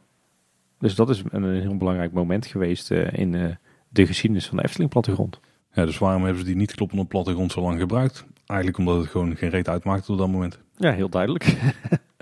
[0.79, 3.57] Dus dat is een, heel belangrijk moment geweest uh, in
[3.89, 5.41] de geschiedenis van de Efteling-plattegrond.
[5.73, 8.27] Ja, dus waarom hebben ze die niet kloppende plattegrond zo lang gebruikt?
[8.47, 10.59] Eigenlijk omdat het gewoon geen reet uitmaakte op dat moment.
[10.77, 11.55] Ja, heel duidelijk.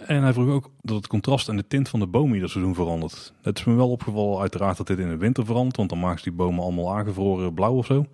[0.07, 2.75] En hij vroeg ook dat het contrast en de tint van de bomen ieder seizoen
[2.75, 3.33] verandert.
[3.43, 6.19] Het is me wel opgevallen uiteraard dat dit in de winter verandert, want dan maken
[6.19, 8.07] ze die bomen allemaal aangevroren blauw of zo.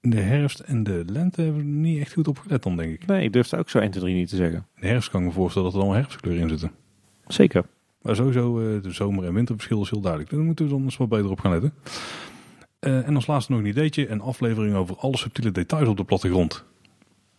[0.00, 2.76] In de herfst en de lente hebben we er niet echt goed op gelet dan,
[2.76, 3.06] denk ik.
[3.06, 4.66] Nee, ik durf het ook zo 1, 2, 3 niet te zeggen.
[4.74, 6.70] In de herfst kan ik me voorstellen dat er allemaal herfstkleuren in zitten.
[7.26, 7.64] Zeker.
[8.02, 10.30] Maar sowieso, uh, de zomer- en winterverschil is heel duidelijk.
[10.32, 11.74] Daar moeten we dan eens wat beter op gaan letten.
[12.80, 16.04] Uh, en als laatste nog een ideetje, een aflevering over alle subtiele details op de
[16.04, 16.64] plattegrond.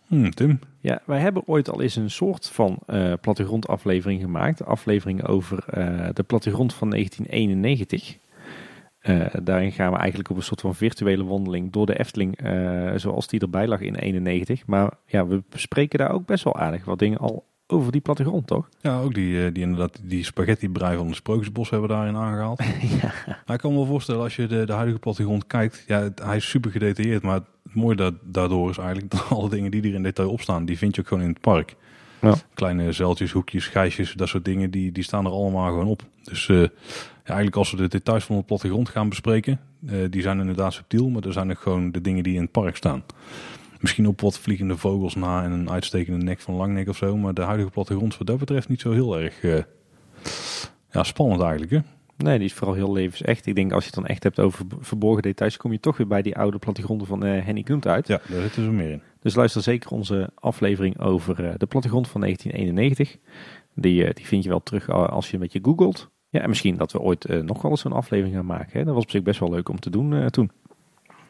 [0.06, 0.58] Hmm, Tim?
[0.80, 4.64] Ja, wij hebben ooit al eens een soort van uh, plattegrondaflevering gemaakt.
[4.64, 8.16] Aflevering over uh, de plattegrond van 1991.
[9.02, 12.38] Uh, daarin gaan we eigenlijk op een soort van virtuele wandeling door de Efteling,
[12.96, 14.66] zoals die erbij lag in 91.
[14.66, 18.46] Maar ja, we bespreken daar ook best wel aardig wat dingen al over die plattegrond,
[18.46, 18.68] toch?
[18.80, 22.62] Ja, ook die, die inderdaad die spaghetti brei van de Sprookjesbos hebben we daarin aangehaald.
[23.02, 23.12] ja.
[23.26, 26.22] Maar ik kan me wel voorstellen, als je de, de huidige plattegrond kijkt, ja, het,
[26.22, 27.40] hij is super gedetailleerd, maar
[27.74, 30.64] het mooie da daardoor is eigenlijk dat alle dingen die er in detail op staan,
[30.64, 31.76] die vind je ook gewoon in het park.
[32.20, 32.34] Ja.
[32.54, 36.02] Kleine zeiltjes, hoekjes, gijsjes, dat soort dingen, die, die staan er allemaal gewoon op.
[36.22, 36.68] Dus uh, ja,
[37.24, 41.08] eigenlijk als we de details van de plattegrond gaan bespreken, uh, die zijn inderdaad subtiel,
[41.08, 43.04] maar er zijn ook gewoon de dingen die in het park staan.
[43.80, 47.34] Misschien op wat vliegende vogels na en een uitstekende nek van langnek of zo, maar
[47.34, 49.58] de huidige plattegrond wat dat betreft niet zo heel erg uh,
[50.90, 51.78] ja, spannend eigenlijk hè.
[52.16, 53.46] Nee, die is vooral heel levensecht.
[53.46, 56.06] Ik denk als je het dan echt hebt over verborgen details, kom je toch weer
[56.06, 58.06] bij die oude plattegronden van uh, Henny Kunt uit.
[58.06, 59.02] Ja, daar zitten ze meer in.
[59.20, 63.18] Dus luister zeker onze aflevering over uh, de plattegrond van 1991.
[63.74, 66.10] Die, uh, die vind je wel terug als je een beetje googelt.
[66.28, 68.78] Ja, en misschien dat we ooit nog wel eens zo'n aflevering gaan maken.
[68.78, 68.84] Hè?
[68.84, 70.50] Dat was op zich best wel leuk om te doen toen.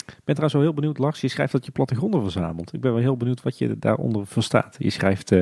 [0.06, 1.20] Ik ben trouwens wel heel benieuwd, Lars.
[1.20, 2.72] Je schrijft dat je plattegronden verzamelt.
[2.72, 4.76] Ik ben wel heel benieuwd wat je daaronder verstaat.
[4.78, 5.32] Je schrijft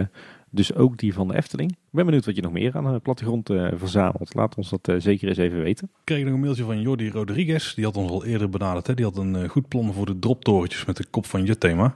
[0.55, 1.71] dus ook die van de Efteling.
[1.71, 4.35] Ik ben benieuwd wat je nog meer aan de plattegrond uh, verzamelt.
[4.35, 5.91] Laat ons dat uh, zeker eens even weten.
[5.93, 7.75] Ik kreeg nog een mailtje van Jordi Rodriguez.
[7.75, 8.87] Die had ons al eerder benaderd.
[8.87, 8.95] Hè.
[8.95, 11.95] Die had een uh, goed plan voor de droptorentjes met de kop van je thema.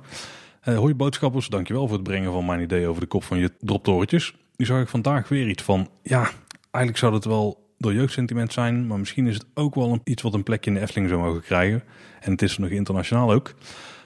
[0.61, 4.35] hoi boodschappers, dankjewel voor het brengen van mijn idee over de kop van je droptorentjes.
[4.57, 6.31] Nu zag ik vandaag weer iets van, ja,
[6.71, 8.87] eigenlijk zou het wel door jeugdsentiment zijn.
[8.87, 11.21] Maar misschien is het ook wel een, iets wat een plekje in de Efteling zou
[11.21, 11.83] mogen krijgen.
[12.21, 13.55] En het is nog internationaal ook.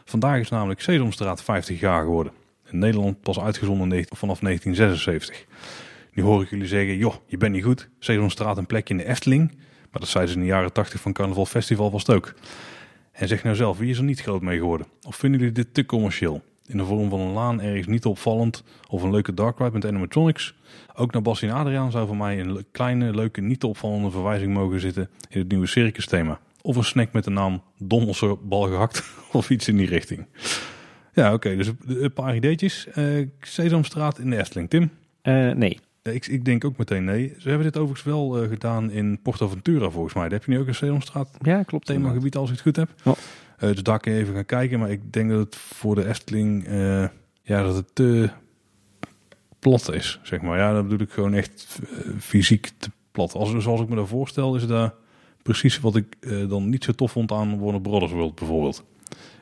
[0.04, 2.32] Vandaag is namelijk Sesamstraat 50 jaar geworden
[2.72, 5.46] in Nederland pas uitgezonden vanaf 1976.
[6.12, 7.88] Nu hoor ik jullie zeggen, joh, je bent niet goed.
[7.98, 9.50] Sesamstraat een plekje in de Efteling.
[9.90, 12.34] Maar dat zeiden ze in de jaren 80 van Carnaval Festival was het ook.
[13.12, 14.86] En zeg nou zelf, wie is er niet groot mee geworden?
[15.06, 16.42] Of vinden jullie dit te commercieel?
[16.66, 19.86] In de vorm van een laan ergens niet opvallend of een leuke dark ride met
[19.86, 20.54] animatronics?
[20.94, 24.80] Ook naar Bas en Adriaan zou voor mij een kleine, leuke, niet opvallende verwijzing mogen
[24.80, 26.40] zitten in het nieuwe circus thema.
[26.62, 30.26] Of een snack met de naam Dommelse bal gehakt of iets in die richting.
[31.20, 31.34] Ja, oké.
[31.34, 32.86] Okay, dus een paar ideetjes.
[32.96, 34.70] Uh, Sesamstraat in de Efteling.
[34.70, 34.90] Tim?
[35.22, 35.78] Uh, nee.
[36.02, 37.34] Ik, ik, denk ook meteen nee.
[37.38, 40.22] Ze hebben dit overigens wel uh, gedaan in Portaventura volgens mij.
[40.22, 42.90] Daar heb je nu ook een Sesamstraat ja, klopt, themagebied als ik het goed heb.
[43.04, 43.72] Ja.
[43.72, 44.78] dus daar kun je even gaan kijken.
[44.78, 46.66] Maar ik denk dat het voor de Efteling
[47.42, 48.30] ja, dat het te
[49.58, 50.20] plat is.
[50.22, 50.58] Zeg maar.
[50.58, 51.78] Ja, dat bedoel ik gewoon echt
[52.18, 53.34] fysiek te plat.
[53.34, 54.92] Als, zoals ik me dat voorstel is daar
[55.42, 56.16] precies wat ik
[56.48, 58.84] dan niet zo tof vond aan Warner Brothers World bijvoorbeeld.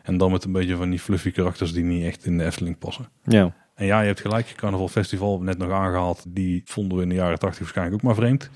[0.08, 2.78] En dan met een beetje van die fluffy karakters die niet echt in de Efteling
[2.78, 3.08] passen.
[3.22, 3.54] Ja.
[3.74, 6.24] En ja, je hebt gelijk, Carnaval Festival net nog aangehaald.
[6.28, 8.50] Die vonden we in de jaren 80 waarschijnlijk ook maar vreemd.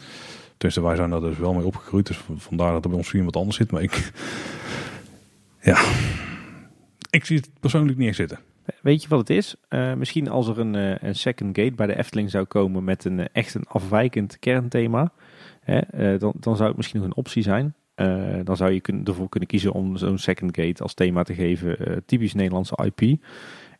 [0.56, 2.06] Tenminste, wij zijn daar dus wel mee opgegroeid.
[2.06, 3.70] Dus vandaar dat er bij ons misschien wat anders zit.
[3.70, 3.92] Maar ik...
[5.60, 5.84] Ja...
[7.10, 8.38] Ik zie het persoonlijk niet echt zitten.
[8.82, 9.54] Weet je wat het is?
[9.68, 13.04] Uh, misschien als er een, uh, een second gate bij de Efteling zou komen met
[13.04, 15.12] een uh, echt een afwijkend kernthema.
[15.60, 17.74] Hè, dan, dan zou het misschien nog een optie zijn.
[17.96, 21.34] Uh, dan zou je kun, ervoor kunnen kiezen om zo'n second gate als thema te
[21.34, 23.20] geven, uh, typisch Nederlandse IP.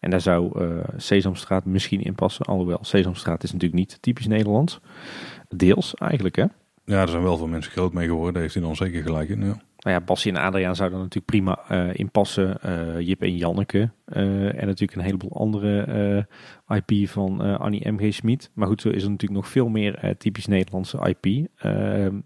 [0.01, 2.47] En daar zou uh, Sesamstraat misschien in passen.
[2.47, 4.81] Alhoewel, Sesamstraat is natuurlijk niet typisch Nederlands.
[5.49, 6.45] Deels eigenlijk, hè?
[6.85, 8.33] Ja, er zijn wel veel mensen groot mee geworden.
[8.33, 9.61] Daar heeft hij dan zeker gelijk in, ja.
[9.79, 12.59] Nou ja, Bassie en Adriaan zouden natuurlijk prima uh, in passen.
[13.05, 13.91] Jip en Janneke.
[14.05, 16.27] En natuurlijk een heleboel andere
[16.75, 18.15] IP van Annie M.G.
[18.15, 18.51] Smit.
[18.55, 21.49] Maar goed, zo is er natuurlijk nog veel meer typisch Nederlandse IP.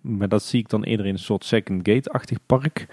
[0.01, 2.87] maar dat zie ik dan eerder in een soort second gate-achtig park.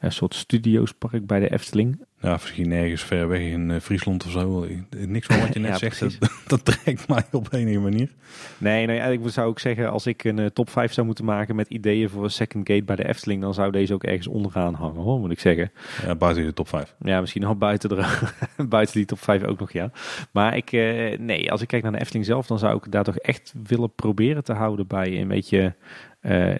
[0.00, 1.98] Een soort studiospark bij de Efteling.
[2.20, 4.66] Ja, misschien nergens ver weg in uh, Friesland of zo.
[4.90, 8.10] Niks van wat je net ja, zegt, dat, dat, trekt mij op een manier.
[8.58, 11.68] Nee, nee, ik zou ook zeggen, als ik een top 5 zou moeten maken met
[11.68, 15.02] ideeën voor een second gate bij de Efteling, dan zou deze ook ergens onderaan hangen,
[15.02, 15.72] hoor, moet ik zeggen.
[16.02, 16.94] Ja, buiten de top 5.
[17.00, 18.18] Ja, misschien nog buiten, de,
[18.68, 19.90] buiten die top 5 ook nog, ja.
[20.30, 23.04] Maar ik, uh, nee, als ik kijk naar de Efteling zelf, dan zou ik daar
[23.04, 25.74] toch echt willen proberen te houden bij een beetje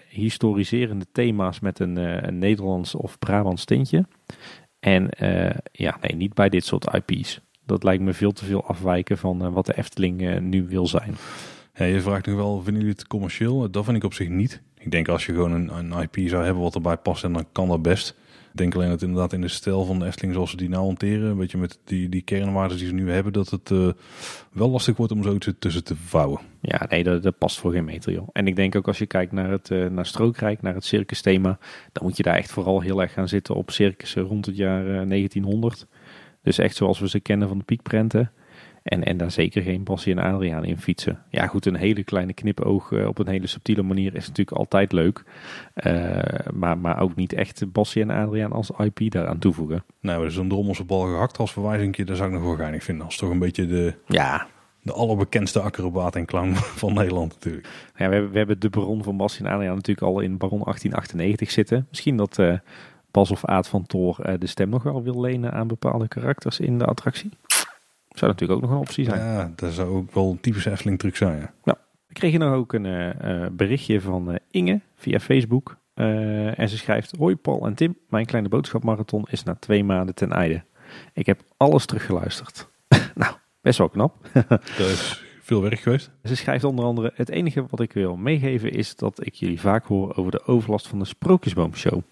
[0.08, 1.96] historiserende thema's met een,
[2.26, 4.06] een Nederlands of Brabants tintje.
[4.80, 5.08] En
[5.72, 7.40] ja, nee, niet bij dit soort IP's.
[7.64, 11.14] Dat lijkt me veel te veel afwijken van wat de Efteling nu wil zijn.
[11.74, 13.70] Je vraagt nog wel, vinden jullie het commercieel?
[13.70, 14.62] Dat vind ik op zich niet.
[14.78, 17.46] Ik denk als je gewoon een, een IP zou hebben wat erbij past, en dan
[17.52, 18.14] kan dat best.
[18.56, 21.30] Denk alleen dat inderdaad in de stijl van de Efteling zoals ze die nou hanteren,
[21.30, 23.90] een beetje met die, die kernwaarden die ze nu hebben, dat het uh,
[24.52, 26.40] wel lastig wordt om zo tussen te vouwen.
[26.60, 28.28] Ja, nee, dat, dat, past voor geen meter, joh.
[28.32, 31.20] En ik denk ook als je kijkt naar het uh, naar Strookrijk, naar het circus
[31.20, 31.58] thema,
[31.92, 34.80] dan moet je daar echt vooral heel erg gaan zitten op circussen rond het jaar
[34.80, 35.86] uh, 1900.
[36.42, 38.32] Dus echt zoals we ze kennen van de piekprenten.
[38.86, 41.22] En, en daar zeker geen Bassie en Adriaan in fietsen.
[41.30, 44.92] Ja goed, een hele kleine knipoog uh, op een hele subtiele manier is natuurlijk altijd
[44.92, 45.24] leuk.
[45.86, 46.18] Uh,
[46.52, 49.84] maar, maar ook niet echt Bassie en Adriaan als IP daaraan toevoegen.
[50.00, 53.04] Nou, dus een drommelse bal gehakt als verwijzingje, dat zou ik nog wel geinig vinden.
[53.04, 53.94] Als toch een beetje de...
[54.06, 54.46] Ja,
[54.82, 57.68] de allerbekendste acrobaat en clown van Nederland natuurlijk.
[57.96, 60.62] Ja, we, hebben, we hebben de baron van Bassie en Adriaan natuurlijk al in Baron
[60.64, 61.86] 1898 zitten.
[61.88, 62.58] Misschien dat uh,
[63.10, 66.78] Bas of Aad van Toor de stem nog wel wil lenen aan bepaalde karakters in
[66.78, 67.30] de attractie.
[68.18, 69.20] Zou natuurlijk ook nog een optie zijn.
[69.20, 71.50] Ja, dat zou ook wel een typische Efteling truc zijn.
[71.64, 71.78] Ja.
[72.06, 75.76] We kregen nog ook een eh, eh, berichtje van eh, Inge via Facebook.
[75.94, 80.32] en ze schrijft: Hoi Paul en Tim, mijn kleine boodschapmarathon is na twee maanden ten
[80.32, 80.64] einde.
[81.12, 82.68] Ik heb alles teruggeluisterd.
[83.14, 84.28] nou, best wel knap.
[84.78, 86.10] dat is veel werk geweest.
[86.24, 89.84] Ze schrijft onder andere: Het enige wat ik wil meegeven is dat ik jullie vaak
[89.84, 92.02] hoor over de overlast van de Sprookjesboomshow.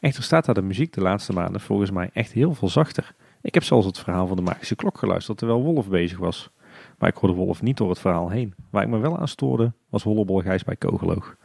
[0.00, 3.14] Echter staat daar de muziek de laatste maanden volgens mij echt heel veel zachter.
[3.44, 6.50] Ik heb zelfs het verhaal van de magische klok geluisterd terwijl Wolf bezig was.
[6.98, 8.54] Maar ik hoorde Wolf niet door het verhaal heen.
[8.70, 11.36] Waar ik me wel aan stoorde was Hollebol Gijs bij Kogeloog.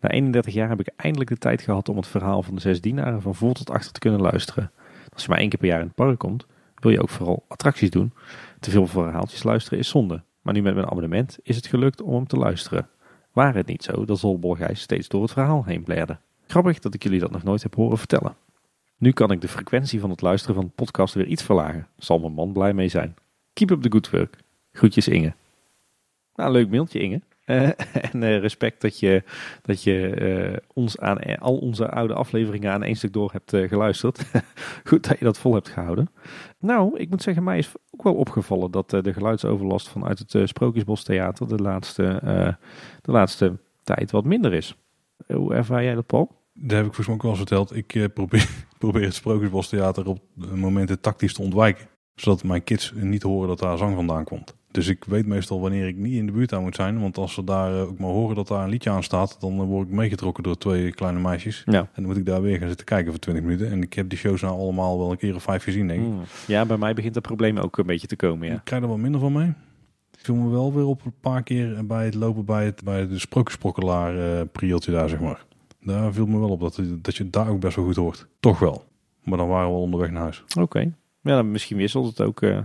[0.00, 2.80] Na 31 jaar heb ik eindelijk de tijd gehad om het verhaal van de zes
[2.80, 4.70] dienaren van voor tot achter te kunnen luisteren.
[5.12, 7.44] Als je maar één keer per jaar in het park komt, wil je ook vooral
[7.48, 8.12] attracties doen.
[8.60, 10.22] Te veel verhaaltjes luisteren is zonde.
[10.42, 12.88] Maar nu met mijn abonnement is het gelukt om hem te luisteren.
[13.32, 16.18] Waar het niet zo dat Hollebol Gijs steeds door het verhaal heen blerde.
[16.46, 18.36] Grappig dat ik jullie dat nog nooit heb horen vertellen.
[18.98, 21.88] Nu kan ik de frequentie van het luisteren van de podcast weer iets verlagen.
[21.96, 23.14] Zal mijn man blij mee zijn.
[23.52, 24.36] Keep up the good work.
[24.72, 25.34] Groetjes Inge.
[26.34, 27.20] Nou, leuk mailtje Inge.
[27.46, 27.68] Uh,
[28.12, 29.22] en uh, respect dat je,
[29.62, 34.30] dat je uh, ons aan al onze oude afleveringen aan één stuk door hebt geluisterd.
[34.88, 36.10] Goed dat je dat vol hebt gehouden.
[36.58, 41.02] Nou, ik moet zeggen, mij is ook wel opgevallen dat de geluidsoverlast vanuit het Sprookjesbos
[41.02, 42.20] Theater de laatste,
[43.00, 44.76] de laatste tijd wat minder is.
[45.26, 46.37] Hoe ervaar jij dat, Paul?
[46.60, 47.76] Dat heb ik volgens mij ook wel eens verteld.
[47.76, 51.86] Ik probeer, probeer het Sprookjesbos Theater op momenten tactisch te ontwijken.
[52.14, 54.56] Zodat mijn kids niet horen dat daar zang vandaan komt.
[54.70, 57.00] Dus ik weet meestal wanneer ik niet in de buurt aan moet zijn.
[57.00, 59.60] Want als ze daar eh, ook maar horen dat daar een liedje aan staat, dan
[59.60, 61.62] eh, word ik meegetrokken door twee kleine meisjes.
[61.64, 61.78] Ja.
[61.78, 63.70] En dan moet ik daar weer gaan zitten kijken voor 20 minuten.
[63.70, 66.06] En ik heb die shows nou allemaal wel een keer of vijf gezien, denk ik.
[66.06, 66.22] Hmm.
[66.46, 68.48] Ja, bij mij begint dat probleem ook een beetje te komen.
[68.48, 68.54] Ja.
[68.54, 69.48] Ik krijg er wel minder van mee.
[70.18, 73.08] Ik viel me wel weer op een paar keer bij het lopen bij, het, bij
[73.08, 75.46] de sprookjesprokkelaar uh, prieltje daar, zeg maar.
[75.88, 78.26] Daar viel me wel op dat, dat je daar ook best wel goed hoort.
[78.40, 78.84] Toch wel.
[79.24, 80.44] Maar dan waren we onderweg naar huis.
[80.60, 80.92] Oké.
[81.20, 82.42] Ja, misschien wisselt het ook...
[82.42, 82.58] Uh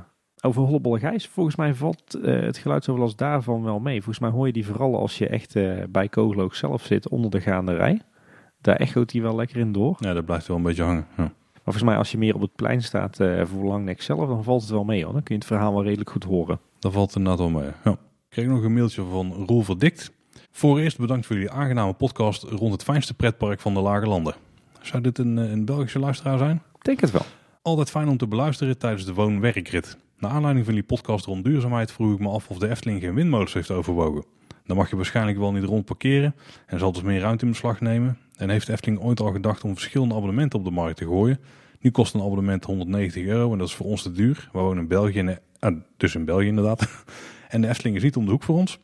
[0.45, 3.95] over Hollebolle Gijs, volgens mij valt uh, het geluidsoverlast daarvan wel mee.
[3.95, 7.31] Volgens mij hoor je die vooral als je echt uh, bij Kogeloog zelf zit onder
[7.31, 8.01] de gaande rij.
[8.61, 9.95] Daar echoot hij wel lekker in door.
[9.99, 11.07] Ja, dat blijft wel een beetje hangen.
[11.17, 11.23] Ja.
[11.23, 14.61] Maar volgens mij als je meer op het plein staat voor Langnek zelf, dan valt
[14.61, 15.13] het wel mee hoor.
[15.13, 16.59] Dan kun je het verhaal wel redelijk goed horen.
[16.79, 17.71] Dan valt inderdaad wel mee.
[17.83, 17.91] Ja.
[17.91, 20.11] Ik kreeg nog een mailtje van Roel Verdikt.
[20.55, 24.35] Voor eerst bedankt voor jullie aangename podcast rond het fijnste pretpark van de Lage Landen.
[24.81, 26.61] Zou dit een, een Belgische luisteraar zijn?
[26.75, 27.25] Ik denk het wel.
[27.61, 29.97] Altijd fijn om te beluisteren tijdens de woon-werkrit.
[30.17, 33.13] Naar aanleiding van die podcast rond duurzaamheid vroeg ik me af of de Efteling geen
[33.13, 34.25] windmolens heeft overwogen.
[34.65, 36.35] Dan mag je waarschijnlijk wel niet rond parkeren
[36.65, 38.17] en zal dus meer ruimte in beslag nemen.
[38.35, 41.39] En heeft de Efteling ooit al gedacht om verschillende abonnementen op de markt te gooien.
[41.79, 44.49] Nu kost een abonnement 190 euro en dat is voor ons te duur.
[44.51, 46.87] We wonen in België, en, ah, dus in België inderdaad.
[47.49, 48.79] en de Efteling is niet om de hoek voor ons.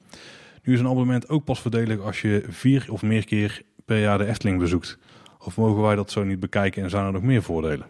[0.63, 4.17] Nu is een abonnement ook pas voordelig als je vier of meer keer per jaar
[4.17, 4.97] de Efteling bezoekt.
[5.45, 7.85] Of mogen wij dat zo niet bekijken en zijn er nog meer voordelen?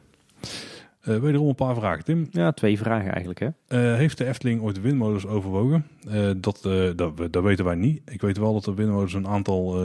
[1.08, 2.28] Uh, wederom een paar vragen, Tim.
[2.32, 3.40] Ja, twee vragen eigenlijk.
[3.40, 3.48] Hè?
[3.48, 5.88] Uh, heeft de Efteling ooit windmolens overwogen?
[6.08, 6.62] Uh, dat,
[6.96, 8.02] dat, dat, weten wij niet.
[8.06, 9.76] Ik weet wel dat de windmolens een aantal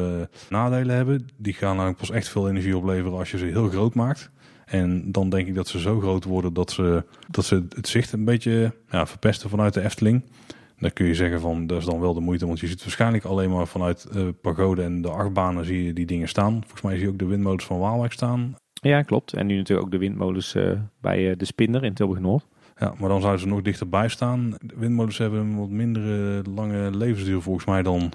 [0.49, 1.29] nadelen hebben.
[1.37, 4.31] Die gaan namelijk pas echt veel energie opleveren als je ze heel groot maakt.
[4.65, 8.13] En dan denk ik dat ze zo groot worden dat ze, dat ze het zicht
[8.13, 10.23] een beetje ja, verpesten vanuit de Efteling.
[10.79, 13.25] Dan kun je zeggen van dat is dan wel de moeite, want je ziet waarschijnlijk
[13.25, 16.53] alleen maar vanuit uh, pagode en de achtbanen zie je die dingen staan.
[16.61, 18.55] Volgens mij zie je ook de windmolens van Waalwijk staan.
[18.73, 19.33] Ja, klopt.
[19.33, 22.47] En nu natuurlijk ook de windmolens uh, bij uh, de Spinder in Tilburg Noord.
[22.77, 24.51] Ja, maar dan zouden ze nog dichterbij staan.
[24.61, 28.13] De windmolens hebben een wat mindere lange levensduur volgens mij dan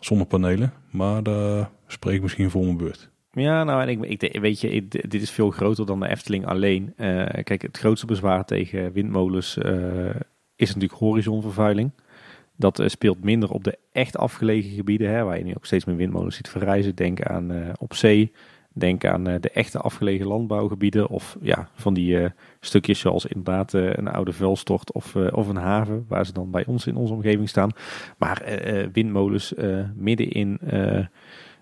[0.00, 0.72] zonnepanelen.
[0.90, 3.10] Maar daar spreek ik misschien voor mijn beurt.
[3.32, 6.92] Ja, nou, en ik, ik weet je, dit is veel groter dan de Efteling alleen.
[6.96, 9.58] Uh, kijk, het grootste bezwaar tegen windmolens
[10.60, 11.90] is natuurlijk horizonvervuiling.
[12.56, 15.96] Dat speelt minder op de echt afgelegen gebieden, hè, waar je nu ook steeds meer
[15.96, 16.94] windmolens ziet verrijzen.
[16.94, 18.32] Denk aan op zee,
[18.72, 22.18] Denk aan uh, de echte afgelegen landbouwgebieden of ja, van die
[22.60, 26.86] stukjes zoals inderdaad een oude vuilstort of, of een haven, waar ze dan bij ons
[26.86, 27.70] in onze omgeving staan.
[28.18, 28.60] Maar
[28.92, 29.54] windmolens
[29.94, 30.58] midden in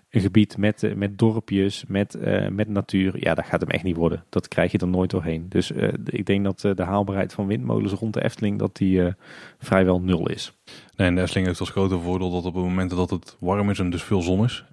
[0.09, 2.17] een gebied met, met dorpjes, met,
[2.51, 4.23] met natuur, ja, dat gaat hem echt niet worden.
[4.29, 5.45] Dat krijg je er nooit doorheen.
[5.49, 5.71] Dus
[6.05, 9.13] ik denk dat de haalbaarheid van windmolens rond de Efteling, dat die
[9.59, 10.53] vrijwel nul is.
[10.95, 13.69] Nee, en de Efteling heeft als grote voordeel dat op het moment dat het warm
[13.69, 14.65] is en dus veel zon is,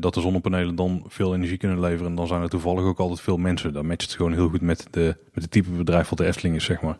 [0.00, 2.06] dat de zonnepanelen dan veel energie kunnen leveren.
[2.06, 3.72] En dan zijn er toevallig ook altijd veel mensen.
[3.72, 6.56] Dan matcht het gewoon heel goed met de, met de type bedrijf wat de Efteling
[6.56, 6.98] is, zeg maar.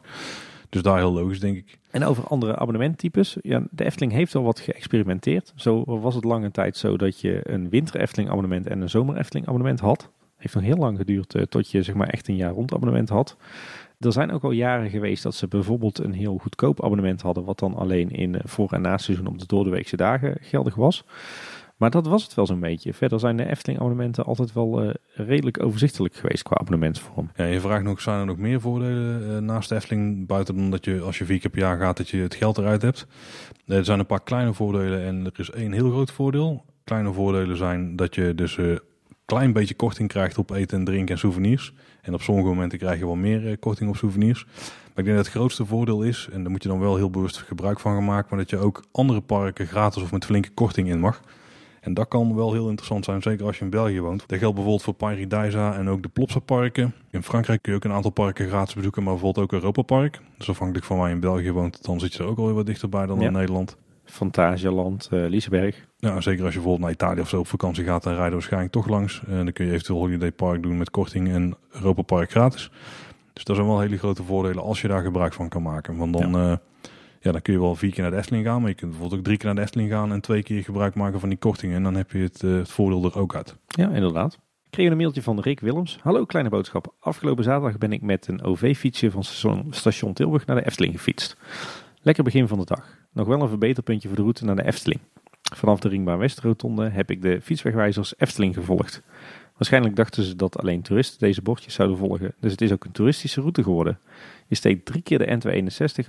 [0.69, 1.79] Dus daar heel logisch, denk ik.
[1.91, 3.37] En over andere abonnementtypes.
[3.43, 5.53] Ja, de Efteling heeft al wat geëxperimenteerd.
[5.57, 9.17] Zo was het lange tijd zo dat je een winter Efteling abonnement en een zomer
[9.17, 10.11] Efteling abonnement had.
[10.37, 13.09] Heeft nog heel lang geduurd uh, tot je zeg maar echt een jaar rond abonnement
[13.09, 13.37] had.
[13.99, 17.45] Er zijn ook al jaren geweest dat ze bijvoorbeeld een heel goedkoop abonnement hadden.
[17.45, 21.05] Wat dan alleen in voor- en na seizoen op de doordeweekse dagen geldig was.
[21.79, 22.95] Maar dat was het wel zo'n beetje.
[22.95, 27.31] Verder zijn de Efteling abonnementen altijd wel eh, redelijk overzichtelijk geweest qua abonnementsvorm.
[27.37, 30.27] Ja, je vraagt nog, zijn er nog meer voordelen eh, naast de Efteling?
[30.27, 32.59] Buiten dan dat je als je vier keer per jaar gaat, dat je het geld
[32.59, 33.07] eruit hebt.
[33.67, 36.65] Eh, er zijn een paar kleine voordelen en er is één heel groot voordeel.
[36.85, 38.81] Kleine voordelen zijn dat je dus een
[39.25, 41.73] klein beetje korting krijgt op eten en drinken en souvenirs.
[42.03, 44.45] En op sommige momenten krijg je wel meer korting op souvenirs.
[44.45, 47.11] Maar ik denk dat het grootste voordeel is, en daar moet je dan wel heel
[47.11, 50.51] bewust gebruik van gaan maken, maar dat je ook andere parken gratis of met flinke
[50.51, 51.21] korting in mag.
[51.89, 54.25] En dat kan wel heel interessant zijn, zeker als je in België woont.
[54.27, 56.95] Dat geldt bijvoorbeeld voor Paradise en ook de Plopsa parken.
[57.11, 60.21] In Frankrijk kun je ook een aantal parken gratis bezoeken, maar bijvoorbeeld ook Europa Park.
[60.39, 62.67] Dus afhankelijk van waar je in België woont, dan zit je er ook alweer wat
[62.67, 63.77] dichterbij dan in Nederland.
[64.05, 65.87] Fantasialand, uh, Liseberg.
[65.99, 68.37] Ja, zeker als je bijvoorbeeld naar Italië of zo op vakantie gaat, dan rijden we
[68.37, 69.23] waarschijnlijk toch langs.
[69.27, 72.71] En dan kun je eventueel Holiday Park doen met korting en Europa Park gratis.
[73.33, 75.97] Dus dat zijn wel hele grote voordelen als je daar gebruik van kan maken.
[75.97, 76.51] Want dan, ja.
[76.51, 76.57] Eh,
[77.21, 79.21] ja, dan kun je wel vier keer naar de Efteling gaan, maar je kunt bijvoorbeeld
[79.21, 81.77] ook drie keer naar de Efteling gaan en twee keer gebruik maken van die kortingen.
[81.77, 83.57] En dan heb je het, uh, het voordeel er ook uit.
[83.67, 84.35] Ja, inderdaad.
[84.35, 85.99] Ik kreeg een mailtje van Rick Willems.
[86.03, 86.95] Hallo, kleine boodschap.
[87.01, 89.25] Afgelopen zaterdag ben ik met een OV-fietsje van
[89.71, 91.37] station Tilburg naar de Efteling gefietst.
[92.03, 92.97] Lekker begin van de dag.
[93.13, 95.01] Nog wel een verbeterpuntje voor de route naar de Efteling.
[95.55, 99.03] Vanaf de Ringbaan Westrotonde heb ik de fietswegwijzers Efteling gevolgd.
[99.57, 102.93] Waarschijnlijk dachten ze dat alleen toeristen deze bordjes zouden volgen, dus het is ook een
[102.93, 103.99] toeristische route geworden.
[104.47, 105.39] Je steekt drie keer de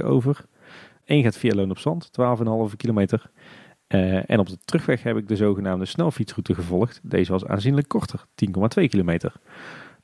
[0.01, 0.45] N261 over,
[1.09, 2.09] Eén gaat via Loon op Zand,
[2.69, 3.31] 12,5 kilometer.
[3.87, 6.99] Uh, en op de terugweg heb ik de zogenaamde snelfietsroute gevolgd.
[7.03, 8.25] Deze was aanzienlijk korter,
[8.79, 9.33] 10,2 kilometer.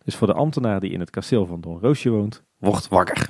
[0.04, 3.30] Dus voor de ambtenaar die in het kasteel van Don Roosje woont, wordt wakker.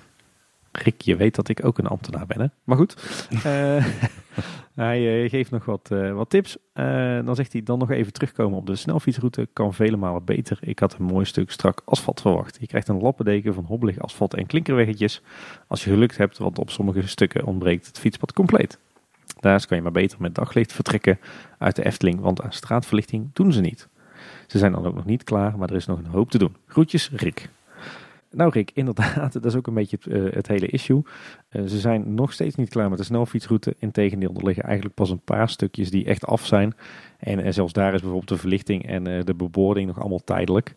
[0.72, 2.48] Rick, je weet dat ik ook een ambtenaar ben, hè?
[2.64, 3.86] Maar goed, uh,
[4.76, 6.58] hij uh, geeft nog wat, uh, wat tips.
[7.26, 9.48] dan zegt hij dan nog even terugkomen op de snelfietsroute.
[9.54, 10.58] Kan vele malen beter.
[10.62, 12.58] Ik had een mooi stuk strak asfalt verwacht.
[12.60, 15.22] Je krijgt een lappendeken van hobbelig asfalt en klinkerweggetjes.
[15.68, 18.80] Als je gelukt hebt, want op sommige stukken ontbreekt het fietspad compleet.
[19.40, 21.20] Daar kan je maar beter met daglicht vertrekken
[21.58, 23.88] uit de Efteling, want aan straatverlichting doen ze niet.
[24.48, 26.56] Ze zijn dan ook nog niet klaar, maar er is nog een hoop te doen.
[26.68, 27.50] Groetjes, Rick.
[28.36, 31.02] Nou Rick, inderdaad, dat is ook een beetje het, het hele issue.
[31.52, 33.76] Uh, ze zijn nog steeds niet klaar met de snelfietsroute.
[33.80, 36.74] Integendeel, er liggen eigenlijk pas een paar stukjes die echt af zijn.
[37.18, 40.76] En, en zelfs daar is bijvoorbeeld de verlichting en de beboording nog allemaal tijdelijk.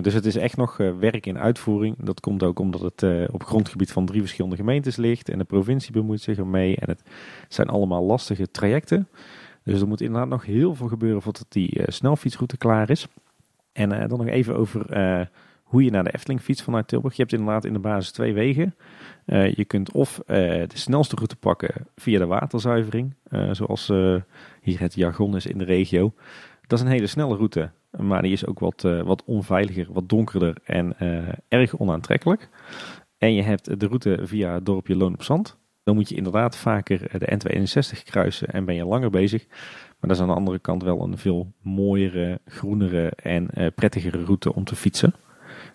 [0.00, 1.96] dus het is echt nog werk in uitvoering.
[1.98, 5.28] Dat komt ook omdat het op grondgebied van drie verschillende gemeentes ligt.
[5.28, 6.76] En de provincie bemoeit zich ermee.
[6.76, 7.02] En het
[7.48, 9.08] zijn allemaal lastige trajecten.
[9.64, 13.06] Dus er moet inderdaad nog heel veel gebeuren voordat die snelfietsroute klaar is.
[13.72, 14.86] En dan nog even over
[15.72, 17.16] hoe je naar de Efteling fietst vanuit Tilburg.
[17.16, 18.74] Je hebt inderdaad in de basis twee wegen.
[19.26, 23.86] Uh, je kunt of uh, de snelste route pakken via de waterzuivering, uh, zoals
[24.60, 26.12] hier het jargon is in de regio.
[26.66, 30.56] Dat is een hele snelle route, maar die is ook wat, wat onveiliger, wat donkerder
[30.64, 30.96] en
[31.48, 32.48] erg onaantrekkelijk.
[33.18, 35.56] En je hebt de route via het dorpje Loon op Zand.
[35.82, 39.46] Dan moet je inderdaad vaker de N261 kruisen en ben je langer bezig.
[39.48, 44.54] Maar dat is aan de andere kant wel een veel mooiere, groenere en prettigere route
[44.54, 45.14] om te fietsen.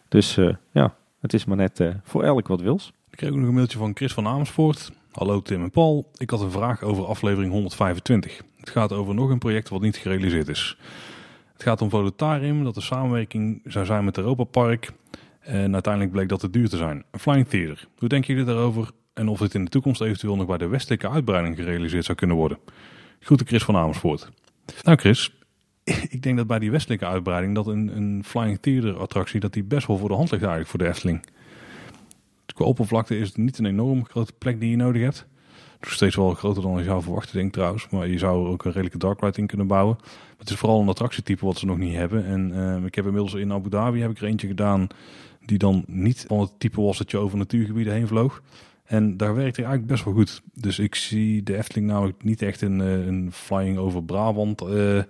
[0.09, 2.93] Dus uh, ja, het is maar net uh, voor elk wat wils.
[3.09, 4.91] Ik kreeg ook nog een mailtje van Chris van Amersfoort.
[5.11, 6.11] Hallo Tim en Paul.
[6.17, 8.41] Ik had een vraag over aflevering 125.
[8.59, 10.77] Het gaat over nog een project wat niet gerealiseerd is.
[11.53, 14.91] Het gaat om Volutarium, dat de samenwerking zou zijn met Europa Park.
[15.39, 17.03] En uiteindelijk bleek dat het duur te zijn.
[17.11, 17.87] Een Flying Theater.
[17.97, 18.91] Hoe denken jullie daarover?
[19.13, 22.35] En of het in de toekomst eventueel nog bij de westelijke uitbreiding gerealiseerd zou kunnen
[22.35, 22.57] worden?
[23.19, 24.29] Groeten Chris van Amersfoort.
[24.81, 25.36] Nou Chris,
[26.15, 29.63] ik denk dat bij die westelijke uitbreiding dat een, een Flying Theater attractie dat die
[29.63, 31.25] best wel voor de hand ligt eigenlijk voor de Efteling.
[32.45, 35.25] Qua oppervlakte is het niet een enorm grote plek die je nodig hebt.
[35.79, 37.89] Het is steeds wel groter dan je zou verwachten, denk ik trouwens.
[37.89, 39.95] Maar je zou er ook een redelijke dark ride in kunnen bouwen.
[40.01, 42.25] Maar het is vooral een attractietype wat ze nog niet hebben.
[42.25, 44.87] En uh, ik heb inmiddels in Abu Dhabi heb ik er eentje gedaan
[45.45, 48.41] die dan niet van het type was dat je over natuurgebieden heen vloog.
[48.83, 50.41] En daar werkt hij eigenlijk best wel goed.
[50.53, 54.61] Dus ik zie de Efteling nou niet echt een, een flying over Brabant...
[54.61, 55.01] Uh,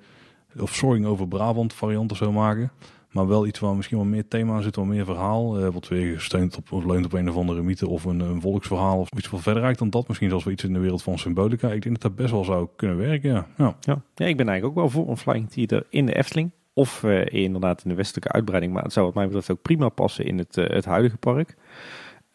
[0.59, 2.71] of Soaring over Brabant variant of zo maken.
[3.11, 5.59] Maar wel iets waar misschien wel meer thema zit, wel meer verhaal.
[5.59, 8.41] Uh, wat weer gesteund op of leunt op een of andere mythe of een, een
[8.41, 8.99] volksverhaal.
[8.99, 10.07] Of iets wat verder reikt dan dat.
[10.07, 11.71] Misschien zelfs wel iets in de wereld van symbolica.
[11.71, 13.29] Ik denk dat dat best wel zou kunnen werken.
[13.29, 13.77] Ja, ja.
[13.79, 14.25] ja.
[14.25, 16.51] ik ben eigenlijk ook wel voor een Flying Theater in de Efteling.
[16.73, 18.73] Of uh, inderdaad in de westelijke uitbreiding.
[18.73, 21.55] Maar het zou wat mij betreft ook prima passen in het, uh, het huidige park.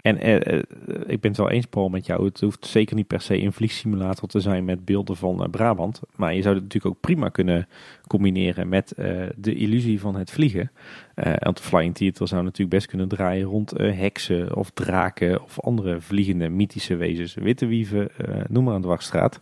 [0.02, 0.62] En eh, eh,
[1.06, 2.24] ik ben het wel eens, Paul, met jou.
[2.24, 6.00] Het hoeft zeker niet per se een vliegsimulator te zijn met beelden van uh, Brabant.
[6.16, 7.68] Maar je zou het natuurlijk ook prima kunnen
[8.06, 8.92] combineren met
[9.36, 10.70] de illusie van het vliegen.
[11.14, 16.00] want de Flying Theater zou natuurlijk best kunnen draaien rond heksen of draken of andere
[16.00, 17.34] vliegende mythische wezens.
[17.34, 18.08] Witte wieven,
[18.48, 19.40] noem maar aan de wachtstraat.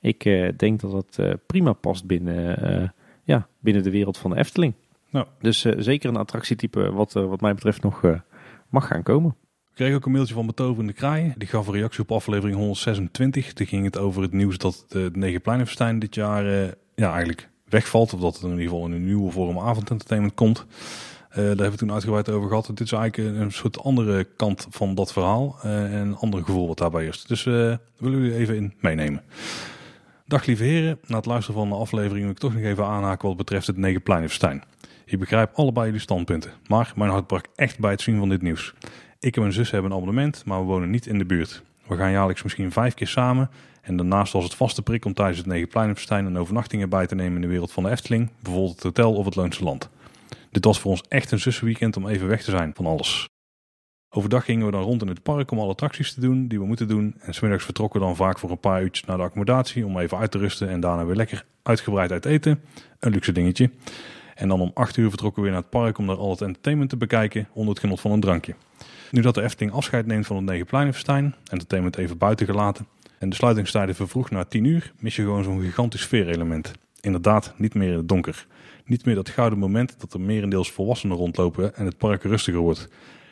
[0.00, 0.22] Ik
[0.56, 2.92] denk dat dat prima past binnen,
[3.22, 4.74] ja, binnen de wereld van de Efteling.
[5.10, 5.26] Nou.
[5.40, 8.02] Dus zeker een attractietype wat, wat mij betreft nog
[8.68, 9.34] mag gaan komen.
[9.74, 11.34] Ik kreeg ook een mailtje van Betoverende Kraai.
[11.36, 13.52] Die gaf een reactie op aflevering 126.
[13.52, 18.12] Die ging het over het nieuws dat de Negenpleinenfestijn dit jaar uh, ja, eigenlijk wegvalt.
[18.12, 20.58] Of dat het in ieder geval in een nieuwe vorm avondentertainment komt.
[20.58, 22.66] Uh, daar hebben we toen uitgebreid over gehad.
[22.66, 25.56] Dit is eigenlijk een soort andere kant van dat verhaal.
[25.64, 27.24] Uh, en een ander gevoel wat daarbij is.
[27.24, 29.22] Dus uh, willen u even in meenemen.
[30.26, 33.28] Dag lieve heren, na het luisteren van de aflevering wil ik toch nog even aanhaken
[33.28, 34.62] wat betreft het Negenpleinenfestijn.
[35.04, 38.42] Ik begrijp allebei jullie standpunten, maar mijn hart brak echt bij het zien van dit
[38.42, 38.74] nieuws.
[39.18, 41.62] Ik en mijn zus hebben een abonnement, maar we wonen niet in de buurt.
[41.86, 43.50] We gaan jaarlijks misschien vijf keer samen
[43.82, 47.34] en daarnaast was het vaste prik om tijdens het Negenpleinenfestijn een overnachtingen bij te nemen
[47.34, 49.88] in de wereld van de Efteling, bijvoorbeeld het hotel of het Loonse Land.
[50.50, 53.28] Dit was voor ons echt een zussenweekend om even weg te zijn van alles.
[54.16, 56.66] Overdag gingen we dan rond in het park om alle attracties te doen die we
[56.66, 57.14] moeten doen.
[57.20, 60.18] En smiddags vertrokken we dan vaak voor een paar uurtjes naar de accommodatie om even
[60.18, 62.60] uit te rusten en daarna weer lekker uitgebreid uit eten.
[62.98, 63.70] Een luxe dingetje.
[64.34, 66.40] En dan om 8 uur vertrokken we weer naar het park om daar al het
[66.40, 68.54] entertainment te bekijken onder het genot van een drankje.
[69.14, 72.86] Nu dat de Efteling afscheid neemt van het Negenpleinenfestijn, entertainment even buiten gelaten,
[73.18, 76.72] en de sluitingstijden vervroeg naar 10 uur, mis je gewoon zo'n gigantisch sfeerelement.
[77.00, 78.46] Inderdaad, niet meer in het donker.
[78.84, 82.88] Niet meer dat gouden moment dat er merendeels volwassenen rondlopen en het park rustiger wordt.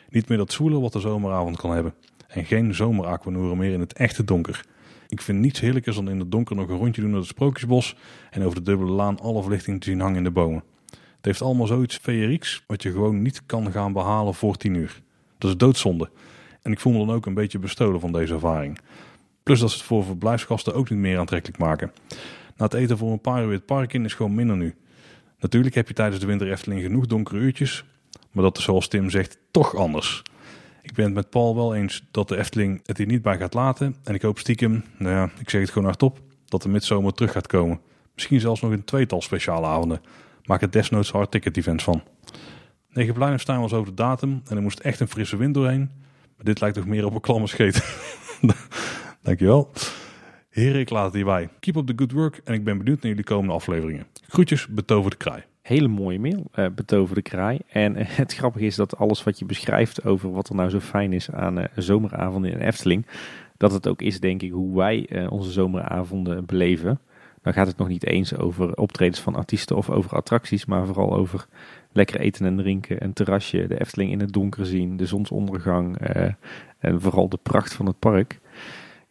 [0.09, 1.93] Niet meer dat zwoelen wat de zomeravond kan hebben.
[2.27, 4.65] En geen zomeraquanoeren meer in het echte donker.
[5.07, 7.95] Ik vind niets heerlijkers dan in het donker nog een rondje doen door het Sprookjesbos
[8.31, 10.63] en over de dubbele laan alle verlichting te zien hangen in de bomen.
[10.89, 15.02] Het heeft allemaal zoiets feerieks wat je gewoon niet kan gaan behalen voor 10 uur.
[15.43, 16.09] Dat is doodzonde.
[16.61, 18.79] En ik voel me dan ook een beetje bestolen van deze ervaring.
[19.43, 21.91] Plus dat ze het voor verblijfsgasten ook niet meer aantrekkelijk maken.
[22.57, 24.75] Na het eten voor een paar uur het park in is gewoon minder nu.
[25.39, 27.83] Natuurlijk heb je tijdens de winter Efteling genoeg donkere uurtjes,
[28.31, 30.21] maar dat is zoals Tim zegt toch anders.
[30.81, 33.53] Ik ben het met Paul wel eens dat de Efteling het hier niet bij gaat
[33.53, 33.95] laten.
[34.03, 37.31] En ik hoop stiekem, nou ja, ik zeg het gewoon hardop, dat de midzomer terug
[37.31, 37.79] gaat komen.
[38.13, 40.01] Misschien zelfs nog een tweetal speciale avonden.
[40.45, 42.03] Maak het desnoods hard ticket events van.
[43.39, 45.89] Staan was over de datum en er moest echt een frisse wind doorheen.
[46.35, 47.99] Maar dit lijkt toch meer op een klamme scheet.
[49.21, 49.71] Dankjewel.
[50.49, 51.49] Heren, ik laat het hierbij.
[51.59, 54.05] Keep up the good work en ik ben benieuwd naar jullie komende afleveringen.
[54.27, 55.43] Groetjes, Betover de Kraai.
[55.61, 57.59] Hele mooie mail, uh, Betover de Kraai.
[57.69, 60.79] En uh, het grappige is dat alles wat je beschrijft over wat er nou zo
[60.79, 63.05] fijn is aan uh, zomeravonden in Efteling,
[63.57, 66.99] dat het ook is denk ik hoe wij onze zomeravonden beleven.
[67.43, 71.15] Dan gaat het nog niet eens over optredens van artiesten of over attracties, maar vooral
[71.15, 71.45] over
[71.91, 75.97] lekker eten en drinken, een terrasje, de Efteling in het donker zien, de zonsondergang
[76.79, 78.39] en vooral de pracht van het park.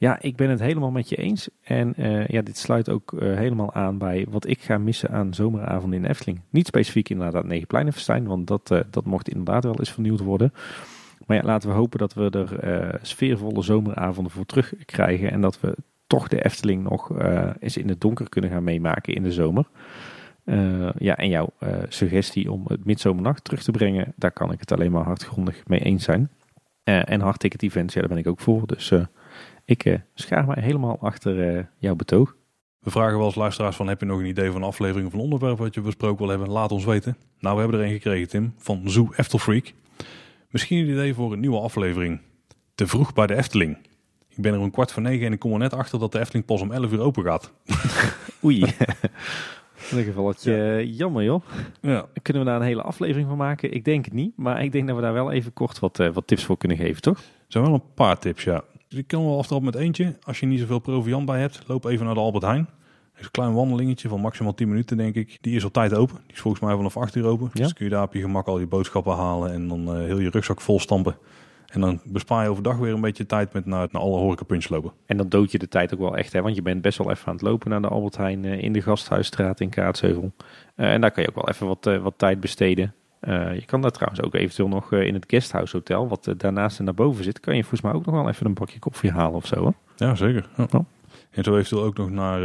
[0.03, 1.49] Ja, ik ben het helemaal met je eens.
[1.63, 5.35] En uh, ja, dit sluit ook uh, helemaal aan bij wat ik ga missen aan
[5.35, 6.41] zomeravonden in Efteling.
[6.51, 10.53] Niet specifiek inderdaad Negenpleinenfestijn, want dat, dat mocht inderdaad wel eens vernieuwd worden.
[11.27, 15.31] Maar ja, laten we hopen dat we er sfeervolle zomeravonden voor terug krijgen.
[15.31, 15.77] En dat we
[16.13, 17.11] toch de Efteling nog
[17.61, 19.67] eens in het donker kunnen gaan meemaken in de zomer.
[20.99, 21.53] ja, en jouw
[21.89, 25.81] suggestie om het midzomernacht terug te brengen, daar kan ik het alleen maar hardgrondig mee
[25.81, 26.31] eens zijn.
[26.85, 28.67] en hardticket events, ja, daar ben ik ook voor.
[28.67, 28.93] Dus
[29.65, 32.37] ik schaar mij helemaal achter jouw betoog.
[32.79, 35.13] We vragen wel als luisteraars van heb je nog een idee van een aflevering of
[35.13, 36.51] een onderwerp wat je besproken wil hebben?
[36.51, 37.17] Laat ons weten.
[37.39, 39.73] Nou, we hebben er een gekregen Tim, van Zoo Eftelfreak.
[40.51, 42.21] Misschien een idee voor een nieuwe aflevering.
[42.75, 43.79] Te vroeg bij de Efteling.
[44.37, 46.19] Ik ben er om kwart voor negen en ik kom er net achter dat de
[46.19, 47.53] Efteling pas om 11 uur open gaat.
[48.45, 48.65] Oei.
[49.91, 50.81] In ieder geval wat ja.
[50.81, 51.43] jammer joh.
[51.81, 52.07] Ja.
[52.23, 53.75] Kunnen we daar een hele aflevering van maken?
[53.75, 56.09] Ik denk het niet, maar ik denk dat we daar wel even kort wat, uh,
[56.13, 57.17] wat tips voor kunnen geven, toch?
[57.19, 58.65] Er zijn wel een paar tips, ja.
[58.89, 60.17] Dus ik kan wel aftrappen met eentje.
[60.23, 62.69] Als je niet zoveel proviant bij hebt, loop even naar de Albert Heijn.
[63.13, 65.39] Er is een klein wandelingetje van maximaal 10 minuten, denk ik.
[65.41, 66.17] Die is altijd open.
[66.27, 67.51] Die is volgens mij vanaf 8 uur open.
[67.53, 67.63] Ja?
[67.63, 70.19] Dus kun je daar op je gemak al je boodschappen halen en dan uh, heel
[70.19, 71.17] je rugzak vol stampen.
[71.73, 74.93] En dan bespaar je overdag weer een beetje tijd met naar, naar alle horecapuntjes lopen.
[75.07, 76.43] En dan dood je de tijd ook wel echt, hè?
[76.43, 78.73] want je bent best wel even aan het lopen naar de Albert Heijn uh, in
[78.73, 80.33] de Gasthuisstraat in Kaatsheuvel.
[80.77, 82.95] Uh, en daar kan je ook wel even wat, wat tijd besteden.
[83.21, 86.85] Uh, je kan daar trouwens ook eventueel nog in het guesthouse hotel, wat daarnaast en
[86.85, 89.35] naar boven zit, kan je volgens mij ook nog wel even een bakje koffie halen
[89.35, 89.65] of zo.
[89.65, 90.05] Hè?
[90.07, 90.49] Ja, zeker.
[90.57, 90.67] Ja.
[90.71, 90.85] Oh.
[91.31, 92.41] En zo eventueel ook nog naar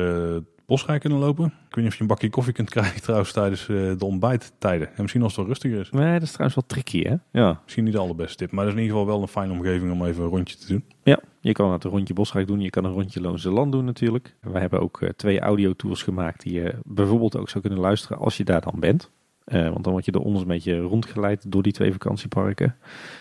[0.67, 1.45] Bosrijk kunnen lopen.
[1.45, 4.87] Ik weet niet of je een bakje koffie kunt krijgen trouwens tijdens de ontbijttijden.
[4.87, 5.89] En misschien als het wel rustiger is.
[5.89, 7.15] Nee, dat is trouwens wel tricky hè?
[7.31, 7.59] Ja.
[7.63, 9.91] Misschien niet de allerbeste tip, maar dat is in ieder geval wel een fijne omgeving
[9.91, 10.83] om even een rondje te doen.
[11.03, 13.85] Ja, je kan het een rondje Bosrijk doen, je kan een rondje Loonse Land doen
[13.85, 14.35] natuurlijk.
[14.41, 18.43] Wij hebben ook twee audiotours gemaakt die je bijvoorbeeld ook zou kunnen luisteren als je
[18.43, 19.11] daar dan bent.
[19.53, 22.75] Uh, want dan word je door ons een beetje rondgeleid door die twee vakantieparken.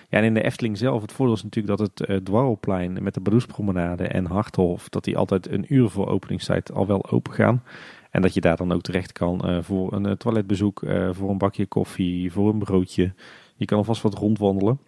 [0.09, 3.15] Ja, en in de Efteling zelf, het voordeel is natuurlijk dat het uh, Dwarrelplein met
[3.15, 7.63] de Baroespromenade en Harthof, dat die altijd een uur voor openingstijd al wel open gaan.
[8.11, 11.67] En dat je daar dan ook terecht kan uh, voor een toiletbezoek, voor een bakje
[11.67, 13.15] koffie, voor een broodje.
[13.57, 14.81] Je kan alvast wat rondwandelen.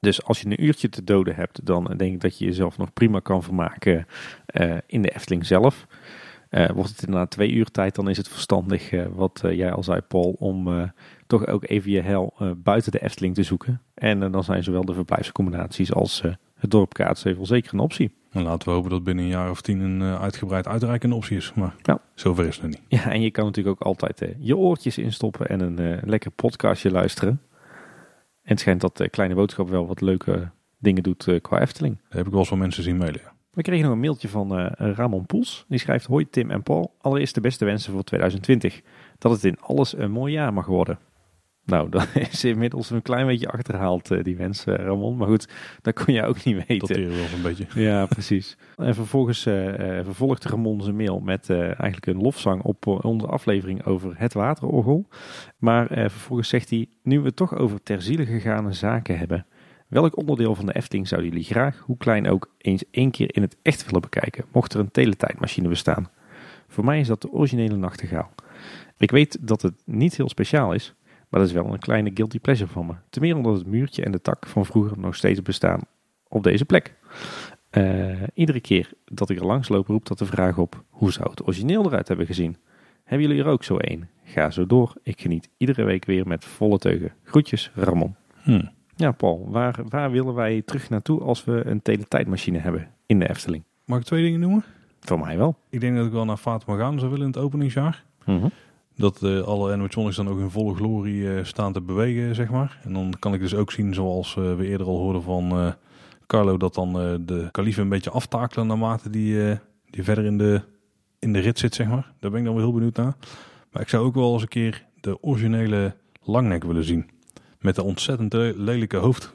[0.00, 2.92] Dus als je een uurtje te doden hebt, dan denk ik dat je jezelf nog
[2.92, 4.06] prima kan vermaken
[4.86, 5.86] in de Efteling zelf.
[6.54, 9.72] Uh, wordt het inderdaad twee uur tijd, dan is het verstandig, uh, wat uh, jij
[9.72, 10.90] al zei Paul, om
[11.26, 13.80] toch ook even je hel buiten de Efteling te zoeken.
[13.94, 18.14] En eh, dan zijn zowel de verblijfsaccommodaties als eh, het dorp Kaatsheuvel zeker een optie.
[18.30, 21.36] En laten we hopen dat binnen een jaar of tien een eh, uitgebreid uitreikende optie
[21.36, 21.52] is.
[21.54, 21.98] Maar Ja.
[22.14, 22.82] zover is het nog niet.
[22.88, 26.30] Ja, en je kan natuurlijk ook altijd eh, je oortjes instoppen en een eh, lekker
[26.30, 27.40] podcastje luisteren.
[28.42, 31.96] En het schijnt dat eh, Kleine Boodschap wel wat leuke dingen doet eh, qua Efteling.
[32.08, 33.20] Dat heb ik wel eens van mensen zien mailen.
[33.52, 35.64] We kregen nog een mailtje van eh, Ramon Poels.
[35.68, 36.94] Die schrijft: Hoi Tim en Paul.
[37.00, 38.80] Allereerst de beste wensen voor 2020.
[39.18, 40.98] Dat het in alles een mooi jaar mag worden.
[41.64, 45.16] Nou, dat is inmiddels een klein beetje achterhaald, eh, die wens, eh, Ramon.
[45.16, 45.48] Maar goed,
[45.82, 47.08] dat kon je ook niet Dat weten.
[47.08, 47.66] we wel een beetje.
[47.74, 48.56] Ja, precies.
[48.76, 49.42] En vervolgens
[50.02, 55.08] vervolgde Ramon zijn mail met eigenlijk een lofzang op onze aflevering over het waterorgel.
[55.58, 59.46] Maar vervolgens zegt hij, nu we het toch over ter ziele gegane zaken hebben.
[59.92, 63.42] Welk onderdeel van de Efteling zouden jullie graag, hoe klein ook, eens één keer in
[63.42, 64.44] het echt willen bekijken?
[64.52, 66.10] Mocht er een teletijdmachine bestaan.
[66.68, 68.30] Voor mij is dat de originele nachtegaal.
[68.96, 70.94] Ik weet dat het niet heel speciaal is,
[71.28, 72.92] maar dat is wel een kleine guilty pleasure van me.
[73.10, 75.80] Ten meer omdat het muurtje en de tak van vroeger nog steeds bestaan
[76.28, 76.94] op deze plek.
[77.70, 81.30] Eh, iedere keer dat ik er langs loop, roept dat de vraag op: hoe zou
[81.30, 82.56] het origineel eruit hebben gezien?
[83.04, 84.08] Hebben jullie er ook zo één?
[84.24, 84.94] Ga zo door.
[85.02, 87.12] Ik geniet iedere week weer met volle teugen.
[87.22, 88.14] Groetjes, Ramon.
[88.42, 88.64] Hm.
[88.96, 93.28] Ja, Paul, waar, waar willen wij terug naartoe als we een teletijdmachine hebben in de
[93.28, 93.64] Efteling?
[93.84, 94.64] Mag ik twee dingen noemen?
[95.00, 95.56] Voor mij wel.
[95.68, 98.04] Ik denk dat ik wel naar Fatima gaan zou willen in het openingsjaar.
[98.96, 102.78] Dat eh, alle animatronics dan ook in volle glorie eh, staan te bewegen, zeg maar.
[102.82, 105.74] En dan kan ik dus ook zien, zoals eh, we eerder al hoorden van
[106.26, 106.92] Carlo, dat dan
[107.26, 109.58] de kalieven een beetje aftakelen naarmate die,
[109.90, 110.60] die verder in de,
[111.18, 112.12] in de rit zit, zeg maar.
[112.20, 113.14] Daar ben ik dan wel heel benieuwd naar.
[113.72, 117.10] Maar ik zou ook wel eens een keer de originele langnek willen zien.
[117.62, 119.34] Met de ontzettend le- lelijke hoofd.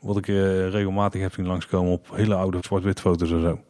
[0.00, 3.60] Wat ik eh, regelmatig heb zien langskomen op hele oude zwart-wit foto's en zo.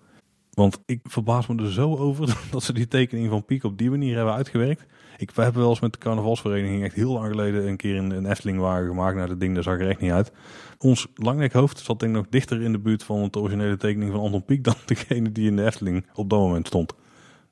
[0.51, 3.91] Want ik verbaas me er zo over dat ze die tekening van Piek op die
[3.91, 4.87] manier hebben uitgewerkt.
[5.17, 8.11] Ik, we hebben wel eens met de carnavalsvereniging echt heel lang geleden een keer een,
[8.11, 9.17] een Efteling wagen gemaakt.
[9.17, 10.33] Nou, dat ding daar zag er echt niet uit.
[10.79, 14.21] Ons langnekhoofd zat denk ik nog dichter in de buurt van de originele tekening van
[14.21, 16.95] Anton Pieck dan degene die in de Efteling op dat moment stond.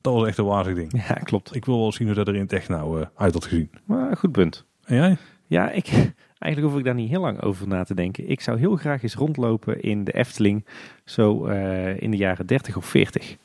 [0.01, 1.07] Dat was echt een wazig ding.
[1.09, 1.55] Ja, klopt.
[1.55, 3.71] Ik wil wel zien hoe dat er in het echt nou eh, uit had gezien.
[3.85, 4.65] Maar goed punt.
[4.85, 5.17] En jij?
[5.47, 6.13] Ja, ik,
[6.43, 8.29] eigenlijk hoef ik daar niet heel lang over na te denken.
[8.29, 10.65] Ik zou heel graag eens rondlopen in de Efteling,
[11.05, 13.37] zo eh, in de jaren 30 of 40.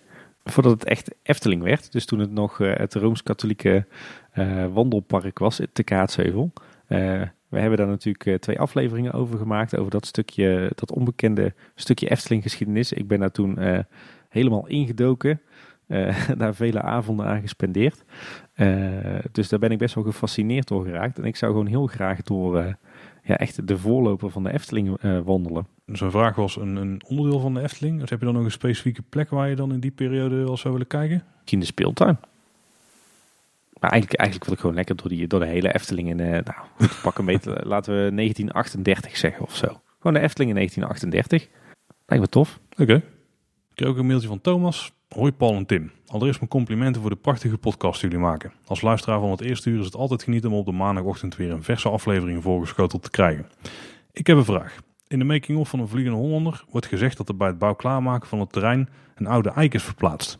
[0.43, 3.85] Voordat het echt Efteling werd, dus toen het nog eh, het Rooms-Katholieke
[4.31, 6.51] eh, wandelpark was, te Kaatsheuvel.
[7.47, 12.43] We hebben daar natuurlijk twee afleveringen over gemaakt, over dat stukje, dat onbekende stukje Efteling
[12.43, 12.93] geschiedenis.
[12.93, 13.57] Ik ben daar toen
[14.29, 15.41] helemaal ingedoken,
[15.87, 18.03] eh, daar vele avonden aan gespendeerd.
[18.53, 18.67] Eh,
[19.31, 21.17] dus daar ben ik best wel gefascineerd door geraakt.
[21.17, 22.73] En ik zou gewoon heel graag door eh,
[23.23, 25.67] ja, echt de voorloper van de Efteling wandelen.
[25.85, 27.99] Dus een vraag was een, een onderdeel van de Efteling.
[27.99, 30.57] Dus heb je dan nog een specifieke plek waar je dan in die periode wel
[30.57, 31.23] zou willen kijken?
[31.39, 32.17] Misschien de speeltuin.
[33.79, 36.09] Maar eigenlijk, eigenlijk wil ik gewoon lekker door, die, door de hele Efteling.
[36.09, 36.43] In, nou,
[37.03, 39.67] pak een beetje, laten we 1938 zeggen of zo.
[39.99, 41.47] Gewoon de Efteling in 1938.
[42.05, 42.59] Lijkt me tof.
[42.77, 42.95] Oké.
[42.95, 43.03] Ik
[43.73, 44.96] kreeg ook een mailtje van Thomas.
[45.15, 45.91] Hoi Paul en Tim.
[46.07, 48.51] Allereerst mijn complimenten voor de prachtige podcast die jullie maken.
[48.65, 51.51] Als luisteraar van het eerste uur is het altijd genieten om op de maandagochtend weer
[51.51, 53.49] een verse aflevering voorgeschoteld te krijgen.
[54.11, 54.79] Ik heb een vraag.
[55.07, 58.27] In de making-of van een Vliegende Hollander wordt gezegd dat er bij het bouw klaarmaken
[58.27, 60.39] van het terrein een oude eik is verplaatst.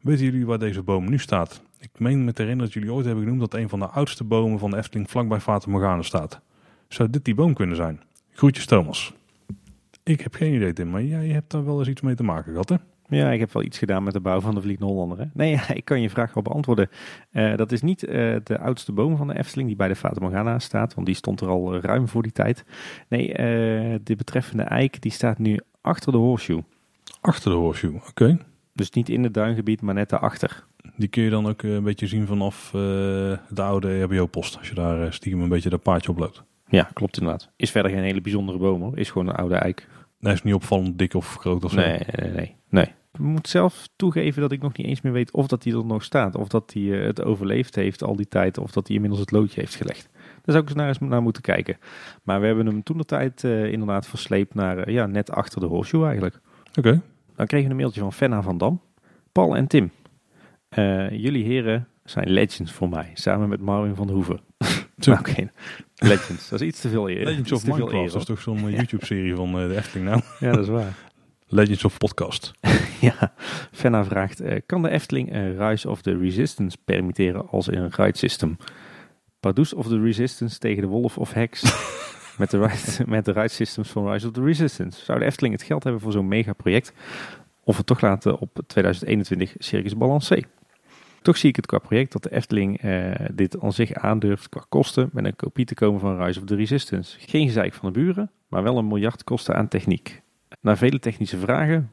[0.00, 1.62] Weten jullie waar deze boom nu staat?
[1.78, 4.24] Ik meen me te herinneren dat jullie ooit hebben genoemd dat een van de oudste
[4.24, 6.40] bomen van de Efteling vlakbij Fata Morgana staat.
[6.88, 8.00] Zou dit die boom kunnen zijn?
[8.30, 9.14] Groetjes Thomas.
[10.02, 12.50] Ik heb geen idee Tim, maar jij hebt daar wel eens iets mee te maken
[12.50, 12.76] gehad hè?
[13.08, 15.18] Ja, ik heb wel iets gedaan met de bouw van de Vliegende Hollander.
[15.18, 15.24] Hè?
[15.32, 16.88] Nee, ik kan je vraag wel beantwoorden.
[17.30, 20.20] Eh, dat is niet eh, de oudste boom van de Efteling die bij de Fata
[20.20, 20.94] Morgana staat.
[20.94, 22.64] Want die stond er al eh, ruim voor die tijd.
[23.08, 23.32] Nee,
[24.02, 26.64] de betreffende eik die staat nu achter de horseshoe.
[27.20, 28.38] Achter de horseshoe, oké.
[28.72, 30.64] Dus niet in het duingebied, maar net daarachter.
[30.96, 34.58] Die kun je dan ook een beetje zien vanaf de oude EHBO-post.
[34.58, 36.42] Als je daar stiekem een beetje dat paadje op loopt.
[36.68, 37.50] Ja, klopt inderdaad.
[37.56, 38.98] Is verder geen hele bijzondere boom hoor.
[38.98, 39.88] Is gewoon een oude eik.
[40.24, 41.76] Hij is niet opvallend dik of groot of zo.
[41.80, 42.92] Nee, nee, nee, nee.
[43.12, 45.84] Ik moet zelf toegeven dat ik nog niet eens meer weet of dat hij er
[45.84, 46.36] nog staat.
[46.36, 48.58] Of dat hij eh, het overleefd heeft al die tijd.
[48.58, 50.08] Of dat hij inmiddels het loodje heeft gelegd.
[50.12, 51.76] Daar zou ik eens naar, eens naar moeten kijken.
[52.22, 55.60] Maar we hebben hem toen de tijd eh, inderdaad versleept naar eh, ja, net achter
[55.60, 56.40] de horseshoe eigenlijk.
[56.78, 57.00] Oké.
[57.36, 58.80] Dan kregen we een mailtje van Fenna van Dam.
[59.32, 59.90] Paul en Tim.
[60.68, 63.10] eh, jullie heren zijn legends voor mij.
[63.14, 64.40] Samen met Marvin van Hoeven.
[65.04, 65.10] Zo.
[65.10, 65.50] Nou, Oké,
[66.10, 66.48] legends.
[66.48, 67.24] Dat is iets te veel eer.
[67.24, 70.22] Legends of Minecraft, eer, dat is toch zo'n YouTube-serie van eh, de Efteling nou?
[70.40, 70.94] Ja, dat is waar.
[71.46, 72.52] Legends of Podcast.
[73.00, 73.32] Ja,
[73.72, 77.90] Fenna vraagt, eh, kan de Efteling een Rise of the Resistance permitteren als in een
[77.90, 78.56] ride system?
[79.40, 81.62] Pardoes of the Resistance tegen de Wolf of Hex
[82.38, 85.04] met de, ride, met de ride systems van Rise of the Resistance.
[85.04, 86.92] Zou de Efteling het geld hebben voor zo'n megaproject?
[87.64, 90.42] Of het toch laten op 2021 Circus Balancé?
[91.24, 94.64] Toch zie ik het qua project dat de Efteling eh, dit aan zich aandurft qua
[94.68, 97.18] kosten met een kopie te komen van Rise of the Resistance.
[97.20, 100.22] Geen gezeik van de buren, maar wel een miljard kosten aan techniek.
[100.60, 101.92] Na vele technische vragen,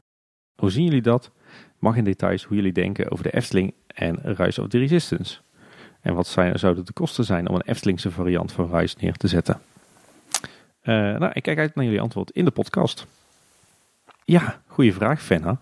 [0.56, 1.30] hoe zien jullie dat?
[1.78, 5.38] Mag in details hoe jullie denken over de Efteling en Rise of the Resistance.
[6.00, 9.28] En wat zijn, zouden de kosten zijn om een Eftelingse variant van Rise neer te
[9.28, 9.60] zetten?
[10.82, 13.06] Uh, nou, ik kijk uit naar jullie antwoord in de podcast.
[14.24, 15.60] Ja, goede vraag, Fenna.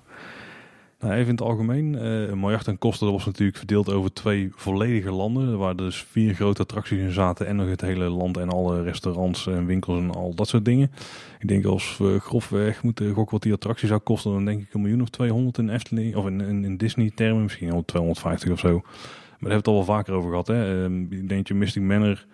[1.00, 5.10] Nou, even in het algemeen, uh, miljard aan kosten was natuurlijk verdeeld over twee volledige
[5.10, 5.58] landen.
[5.58, 9.46] Waar dus vier grote attracties in zaten en nog het hele land en alle restaurants
[9.46, 10.90] en winkels en al dat soort dingen.
[11.38, 14.74] Ik denk als we grofweg moeten gokken wat die attractie zou kosten, dan denk ik
[14.74, 18.72] een miljoen of 200 in Efteling, of in, Disney termen, misschien al 250 of zo.
[18.72, 20.46] Maar daar hebben we het al wel vaker over gehad.
[20.46, 20.88] Hè?
[20.88, 22.26] Uh, ik denk je Mystic Manor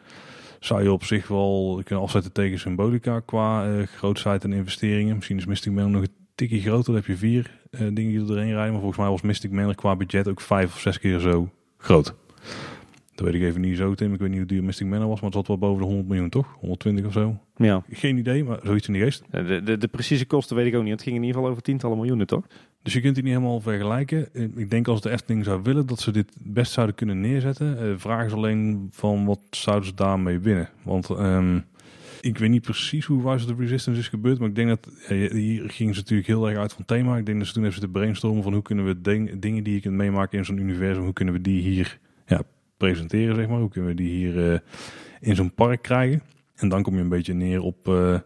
[0.60, 5.14] zou je op zich wel kunnen afzetten tegen Symbolica qua uh, grootheid en investeringen.
[5.14, 6.84] Misschien is Mystic Manor nog een tikje groter.
[6.84, 8.70] Dan heb je vier uh, dingen die er doorheen rijden.
[8.70, 12.14] Maar volgens mij was Mystic Manor qua budget ook vijf of zes keer zo groot.
[13.14, 14.12] Dat weet ik even niet zo, Tim.
[14.12, 16.08] Ik weet niet hoe duur Mystic Manor was, maar het zat wel boven de 100
[16.08, 16.56] miljoen, toch?
[16.60, 17.38] 120 of zo?
[17.56, 17.82] Ja.
[17.90, 19.24] Geen idee, maar zoiets in die geest.
[19.30, 20.92] De, de, de precieze kosten weet ik ook niet.
[20.92, 22.46] Het ging in ieder geval over tientallen miljoenen, toch?
[22.82, 24.28] Dus je kunt die niet helemaal vergelijken.
[24.56, 27.78] Ik denk als de Efteling zou willen dat ze dit best zouden kunnen neerzetten.
[27.82, 30.68] Uh, vraag is alleen van wat zouden ze daarmee winnen.
[30.82, 31.64] Want um,
[32.26, 34.38] ik weet niet precies hoe Rise of the Resistance is gebeurd.
[34.38, 37.16] Maar ik denk dat hier gingen ze natuurlijk heel erg uit van thema.
[37.16, 39.00] Ik denk dat ze toen even de brainstormen van hoe kunnen we
[39.38, 41.02] dingen die je kunt meemaken in zo'n universum.
[41.02, 42.42] Hoe kunnen we die hier ja,
[42.76, 43.58] presenteren, zeg maar.
[43.60, 44.58] Hoe kunnen we die hier uh,
[45.20, 46.22] in zo'n park krijgen.
[46.54, 47.88] En dan kom je een beetje neer op...
[47.88, 48.18] Uh,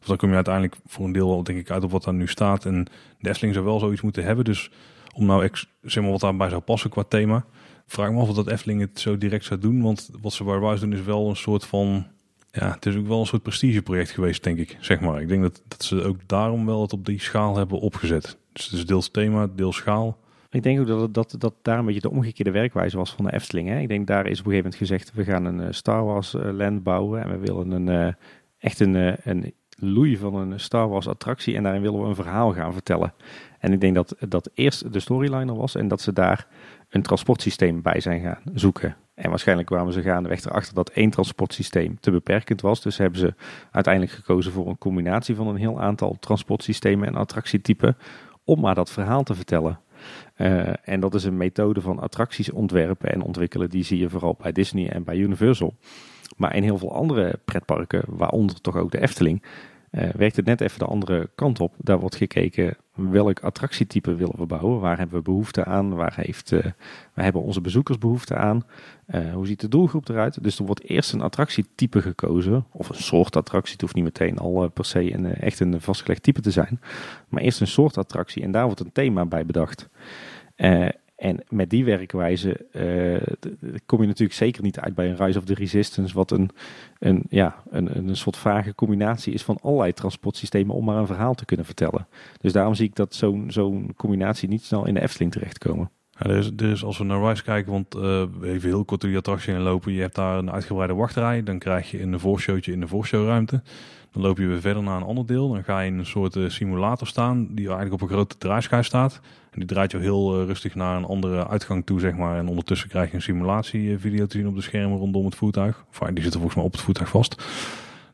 [0.00, 2.26] of dan kom je uiteindelijk voor een deel denk ik uit op wat daar nu
[2.26, 2.64] staat.
[2.64, 2.86] En
[3.18, 4.44] de Efteling zou wel zoiets moeten hebben.
[4.44, 4.70] Dus
[5.14, 5.48] om nou
[5.82, 7.46] zeg maar wat daarbij zou passen qua thema.
[7.86, 9.82] Vraag me af of dat Efteling het zo direct zou doen.
[9.82, 12.06] Want wat ze bij Rise doen is wel een soort van...
[12.56, 14.76] Ja, het is ook wel een soort prestigeproject geweest, denk ik.
[14.80, 15.20] Zeg maar.
[15.20, 18.38] Ik denk dat, dat ze ook daarom wel het op die schaal hebben opgezet.
[18.52, 20.18] Dus het is deels thema, deels schaal.
[20.50, 23.32] Ik denk ook dat, dat, dat daar een beetje de omgekeerde werkwijze was van de
[23.32, 23.68] Efteling.
[23.68, 23.78] Hè?
[23.78, 26.82] Ik denk daar is op een gegeven moment gezegd, we gaan een Star Wars land
[26.82, 27.22] bouwen.
[27.22, 28.12] En we willen een, uh,
[28.58, 31.56] echt een, een loei van een Star Wars attractie.
[31.56, 33.14] En daarin willen we een verhaal gaan vertellen.
[33.58, 36.46] En ik denk dat dat eerst de storyliner was en dat ze daar
[36.88, 38.96] een transportsysteem bij zijn gaan zoeken.
[39.14, 42.82] En waarschijnlijk kwamen ze gaandeweg erachter dat één transportsysteem te beperkend was.
[42.82, 43.34] Dus hebben ze
[43.70, 47.96] uiteindelijk gekozen voor een combinatie van een heel aantal transportsystemen en attractietypen.
[48.44, 49.80] Om maar dat verhaal te vertellen.
[50.36, 53.70] Uh, en dat is een methode van attracties ontwerpen en ontwikkelen.
[53.70, 55.74] Die zie je vooral bij Disney en bij Universal.
[56.36, 59.42] Maar in heel veel andere pretparken, waaronder toch ook de Efteling,
[59.94, 61.74] uh, werkt het net even de andere kant op.
[61.76, 66.52] Daar wordt gekeken welk attractietype willen we bouwen, waar hebben we behoefte aan, waar, heeft,
[66.52, 66.64] uh,
[67.14, 68.64] hebben onze bezoekers behoefte aan,
[69.14, 70.42] uh, hoe ziet de doelgroep eruit.
[70.42, 74.38] Dus er wordt eerst een attractietype gekozen, of een soort attractie, het hoeft niet meteen
[74.38, 76.80] al per se een, echt een vastgelegd type te zijn,
[77.28, 79.88] maar eerst een soort attractie en daar wordt een thema bij bedacht.
[81.24, 83.48] En met die werkwijze uh,
[83.86, 86.50] kom je natuurlijk zeker niet uit bij een Rise of the Resistance, wat een,
[86.98, 91.34] een, ja, een, een soort vage combinatie is van allerlei transportsystemen om maar een verhaal
[91.34, 92.06] te kunnen vertellen.
[92.40, 95.90] Dus daarom zie ik dat zo'n zo'n combinatie niet snel in de Efteling terechtkomen.
[96.10, 99.10] Ja, er, is, dus als we naar Rise kijken, want uh, even heel kort door
[99.10, 99.92] die attractie lopen.
[99.92, 101.42] Je hebt daar een uitgebreide wachtrij.
[101.42, 103.62] Dan krijg je een voorshowtje in de voorshowruimte.
[104.14, 105.48] Dan loop je weer verder naar een ander deel.
[105.48, 108.86] Dan ga je in een soort uh, simulator staan die eigenlijk op een grote draaischijf
[108.86, 109.20] staat.
[109.50, 112.38] En die draait je heel uh, rustig naar een andere uitgang toe, zeg maar.
[112.38, 115.84] En ondertussen krijg je een simulatievideo te zien op de schermen rondom het voertuig.
[115.90, 117.44] Of die zitten volgens mij op het voertuig vast.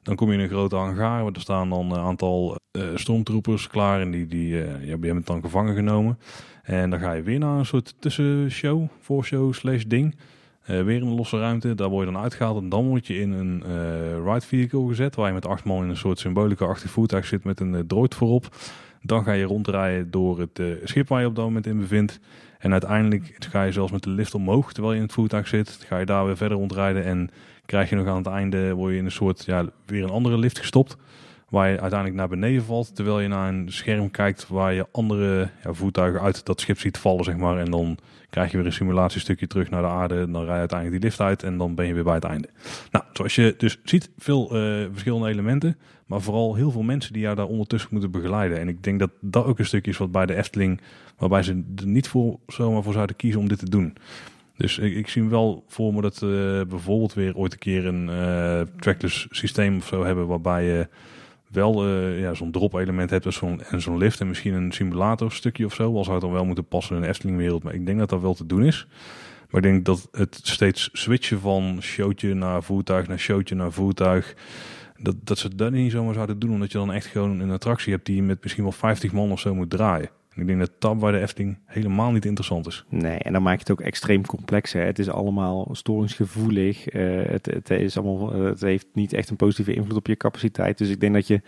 [0.03, 3.69] Dan kom je in een grote hangar, waar er staan dan een aantal uh, stormtroopers
[3.69, 4.01] klaar.
[4.01, 6.19] En die, die ja, je bent dan gevangen genomen.
[6.63, 10.17] En dan ga je weer naar een soort tussenshow, voorshow slash ding.
[10.71, 12.63] Uh, weer een losse ruimte, daar word je dan uitgehaald.
[12.63, 13.63] En dan word je in een
[14.25, 17.61] ride vehicle gezet, waar je met acht man in een soort symbolica-achtig voertuig zit met
[17.61, 18.57] een droid voorop.
[19.03, 22.21] Dan ga je rondrijden door het schip waar je op dat moment in bevindt.
[22.59, 25.79] En uiteindelijk ga je zelfs met de lift omhoog terwijl je in het voertuig zit.
[25.87, 27.31] Ga je daar weer verder rondrijden en
[27.67, 30.39] krijg je nog aan het einde, word je in een soort, ja, weer een andere
[30.39, 30.97] lift gestopt.
[31.51, 35.49] Waar je uiteindelijk naar beneden valt, terwijl je naar een scherm kijkt waar je andere
[35.65, 37.59] ja, voertuigen uit dat schip ziet vallen, zeg maar.
[37.59, 37.99] En dan
[38.31, 40.31] krijg je weer een simulatiestukje terug naar de aarde.
[40.31, 42.49] Dan rij je uiteindelijk die lift uit en dan ben je weer bij het einde.
[42.91, 45.77] Nou, zoals je dus ziet, veel uh, verschillende elementen.
[46.07, 48.59] Maar vooral heel veel mensen die jou daar ondertussen moeten begeleiden.
[48.59, 50.81] En ik denk dat dat ook een stukje is wat bij de Efteling,
[51.19, 53.97] waarbij ze er niet voor, zomaar voor zouden kiezen om dit te doen.
[54.57, 57.87] Dus ik, ik zie wel voor me dat we uh, bijvoorbeeld weer ooit een keer
[57.87, 60.89] een uh, trackless systeem of zo hebben, waarbij je
[61.51, 65.33] wel uh, ja, zo'n drop element hebt zo en zo'n lift en misschien een simulator
[65.33, 65.95] stukje of zo.
[65.95, 67.63] Al zou het dan wel moeten passen in een Efteling wereld.
[67.63, 68.87] Maar ik denk dat dat wel te doen is.
[69.51, 74.35] Maar ik denk dat het steeds switchen van showtje naar voertuig naar showtje naar voertuig.
[74.97, 76.51] Dat, dat ze dat niet zomaar zouden doen.
[76.51, 79.33] Omdat je dan echt gewoon een attractie hebt die je met misschien wel 50 man
[79.33, 80.11] of zo moet draaien.
[80.41, 82.85] Ik denk dat tab bij de Efteling helemaal niet interessant is.
[82.89, 84.73] Nee, en dan maak je het ook extreem complex.
[84.73, 84.81] Hè.
[84.81, 86.95] Het is allemaal storingsgevoelig.
[86.95, 90.79] Uh, het, het, is allemaal, het heeft niet echt een positieve invloed op je capaciteit.
[90.79, 91.41] Dus ik denk dat je,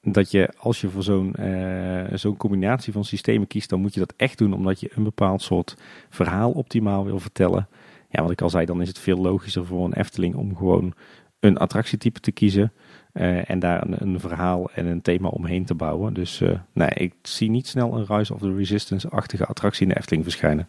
[0.00, 4.00] dat je als je voor zo'n uh, zo'n combinatie van systemen kiest, dan moet je
[4.00, 5.76] dat echt doen omdat je een bepaald soort
[6.10, 7.68] verhaal optimaal wil vertellen.
[8.08, 10.94] Ja, wat ik al zei, dan is het veel logischer voor een Efteling om gewoon
[11.40, 12.72] een attractietype te kiezen.
[13.12, 16.14] Uh, en daar een, een, verhaal en een thema omheen te bouwen.
[16.14, 19.98] Dus uh, nee, ik zie niet snel een Rise of the Resistance-achtige attractie in de
[19.98, 20.68] Efteling verschijnen.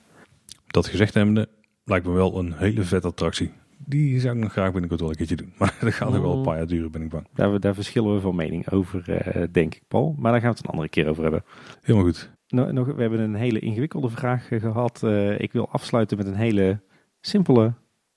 [0.68, 1.50] Dat gezegd hebbende,
[1.84, 3.52] lijkt me wel een hele vette attractie.
[3.78, 5.54] Die zou ik nog graag binnenkort wel een keertje doen.
[5.60, 7.28] Maar dat gaat nog wel een paar jaar duren, ben ik bang.
[7.34, 10.16] Daar, daar verschillen we van mening over, uh, denk ik, Paul.
[10.18, 11.44] Maar daar gaan we het een andere keer over hebben.
[11.82, 12.32] Helemaal goed.
[12.48, 15.04] No, nog, we hebben een hele ingewikkelde vraag gehad.
[15.38, 16.80] ik wil afsluiten met een hele
[17.22, 17.74] simpele,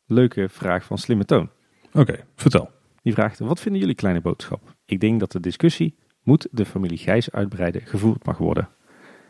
[0.07, 1.51] leuke vraag van Slimme Toon.
[1.87, 2.71] Oké, okay, vertel.
[3.07, 4.75] Die vraagt, wat vinden jullie kleine boodschap?
[4.85, 8.69] Ik denk dat de discussie, moet de familie Gijs uitbreiden, gevoerd mag worden.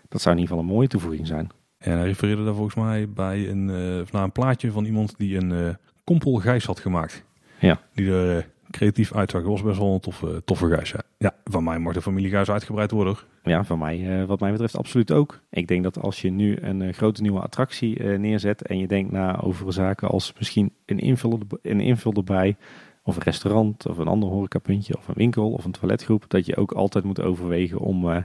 [0.09, 1.49] Dat zou in ieder geval een mooie toevoeging zijn.
[1.79, 5.37] En hij refereerde daar volgens mij bij een, uh, naar een plaatje van iemand die
[5.37, 5.69] een uh,
[6.05, 7.25] kompel Gijs had gemaakt.
[7.59, 7.81] Ja.
[7.95, 9.43] Die er uh, creatief uitzag.
[9.43, 10.91] Dat was best wel een toffe, toffe Gijs.
[10.91, 11.03] Ja.
[11.19, 13.17] ja, van mij mag de familie Gijs uitgebreid worden.
[13.43, 15.41] Ja, van mij, wat mij betreft absoluut ook.
[15.51, 19.41] Ik denk dat als je nu een grote nieuwe attractie neerzet en je denkt na
[19.41, 22.57] over zaken als misschien een invul, een invul erbij
[23.07, 26.57] of een restaurant of een ander horecapuntje of een winkel of een toiletgroep, dat je
[26.57, 28.17] ook altijd moet overwegen om uh,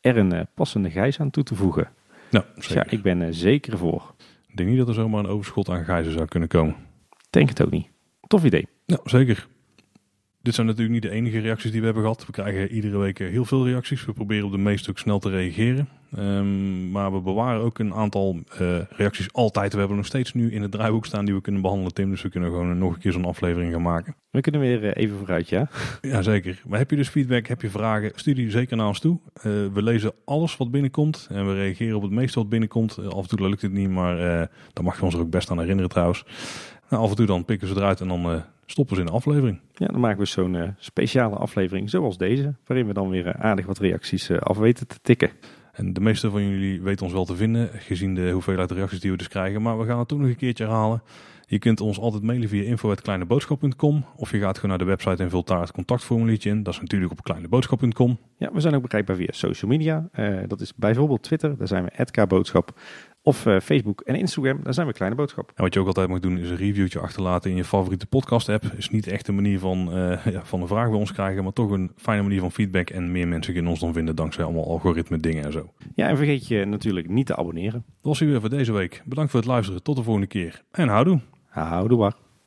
[0.00, 1.88] er een uh, passende gijs aan toe te voegen.
[2.30, 4.14] Ja, dus ja, ik ben er zeker voor.
[4.48, 6.76] Ik denk niet dat er zomaar een overschot aan gijzen zou kunnen komen.
[7.30, 7.88] Denk het ook niet.
[8.26, 8.66] Tof idee.
[8.86, 9.48] Ja, zeker.
[10.42, 12.26] Dit zijn natuurlijk niet de enige reacties die we hebben gehad.
[12.26, 14.04] We krijgen iedere week heel veel reacties.
[14.04, 15.88] We proberen op de meeste ook snel te reageren.
[16.18, 19.72] Um, maar we bewaren ook een aantal uh, reacties altijd.
[19.72, 22.10] We hebben nog steeds nu in het draaiboek staan die we kunnen behandelen, Tim.
[22.10, 24.16] Dus we kunnen gewoon nog een keer zo'n aflevering gaan maken.
[24.30, 25.68] We kunnen weer uh, even vooruit, ja?
[26.00, 26.62] Jazeker.
[26.66, 29.18] Maar heb je dus feedback, heb je vragen, stuur die zeker naar ons toe.
[29.36, 32.98] Uh, we lezen alles wat binnenkomt en we reageren op het meeste wat binnenkomt.
[32.98, 35.58] af en toe lukt het niet, maar dan mag je ons er ook best aan
[35.58, 36.24] herinneren trouwens.
[36.88, 39.60] Nou, af en toe dan pikken ze eruit en dan stoppen ze in de aflevering.
[39.72, 43.32] Ja, dan maken we zo'n uh, speciale aflevering zoals deze, waarin we dan weer uh,
[43.32, 45.30] aardig wat reacties uh, af weten te tikken.
[45.74, 49.10] En de meeste van jullie weten ons wel te vinden, gezien de hoeveelheid reacties die
[49.10, 49.62] we dus krijgen.
[49.62, 51.02] Maar we gaan het toch nog een keertje herhalen.
[51.46, 55.30] Je kunt ons altijd mailen via info.kleineboodschap.com of je gaat gewoon naar de website en
[55.30, 56.62] vult daar het contactformuliertje in.
[56.62, 58.18] Dat is natuurlijk op kleineboodschap.com.
[58.36, 60.08] Ja, we zijn ook bereikbaar via social media.
[60.46, 62.72] dat is bijvoorbeeld Twitter, daar zijn we @kboodschap.
[63.26, 65.52] Of uh, Facebook en Instagram, daar zijn we Kleine Boodschap.
[65.54, 68.48] En wat je ook altijd mag doen is een reviewtje achterlaten in je favoriete podcast
[68.48, 68.64] app.
[68.76, 71.52] Is niet echt een manier van, uh, ja, van een vraag bij ons krijgen, maar
[71.52, 72.90] toch een fijne manier van feedback.
[72.90, 75.72] En meer mensen kunnen ons dan vinden dankzij allemaal algoritme dingen en zo.
[75.94, 77.84] Ja, en vergeet je natuurlijk niet te abonneren.
[77.86, 79.02] Dat was hier weer voor deze week.
[79.04, 79.82] Bedankt voor het luisteren.
[79.82, 80.62] Tot de volgende keer.
[80.70, 81.20] En houdoe.
[81.48, 82.23] Houdoe waar.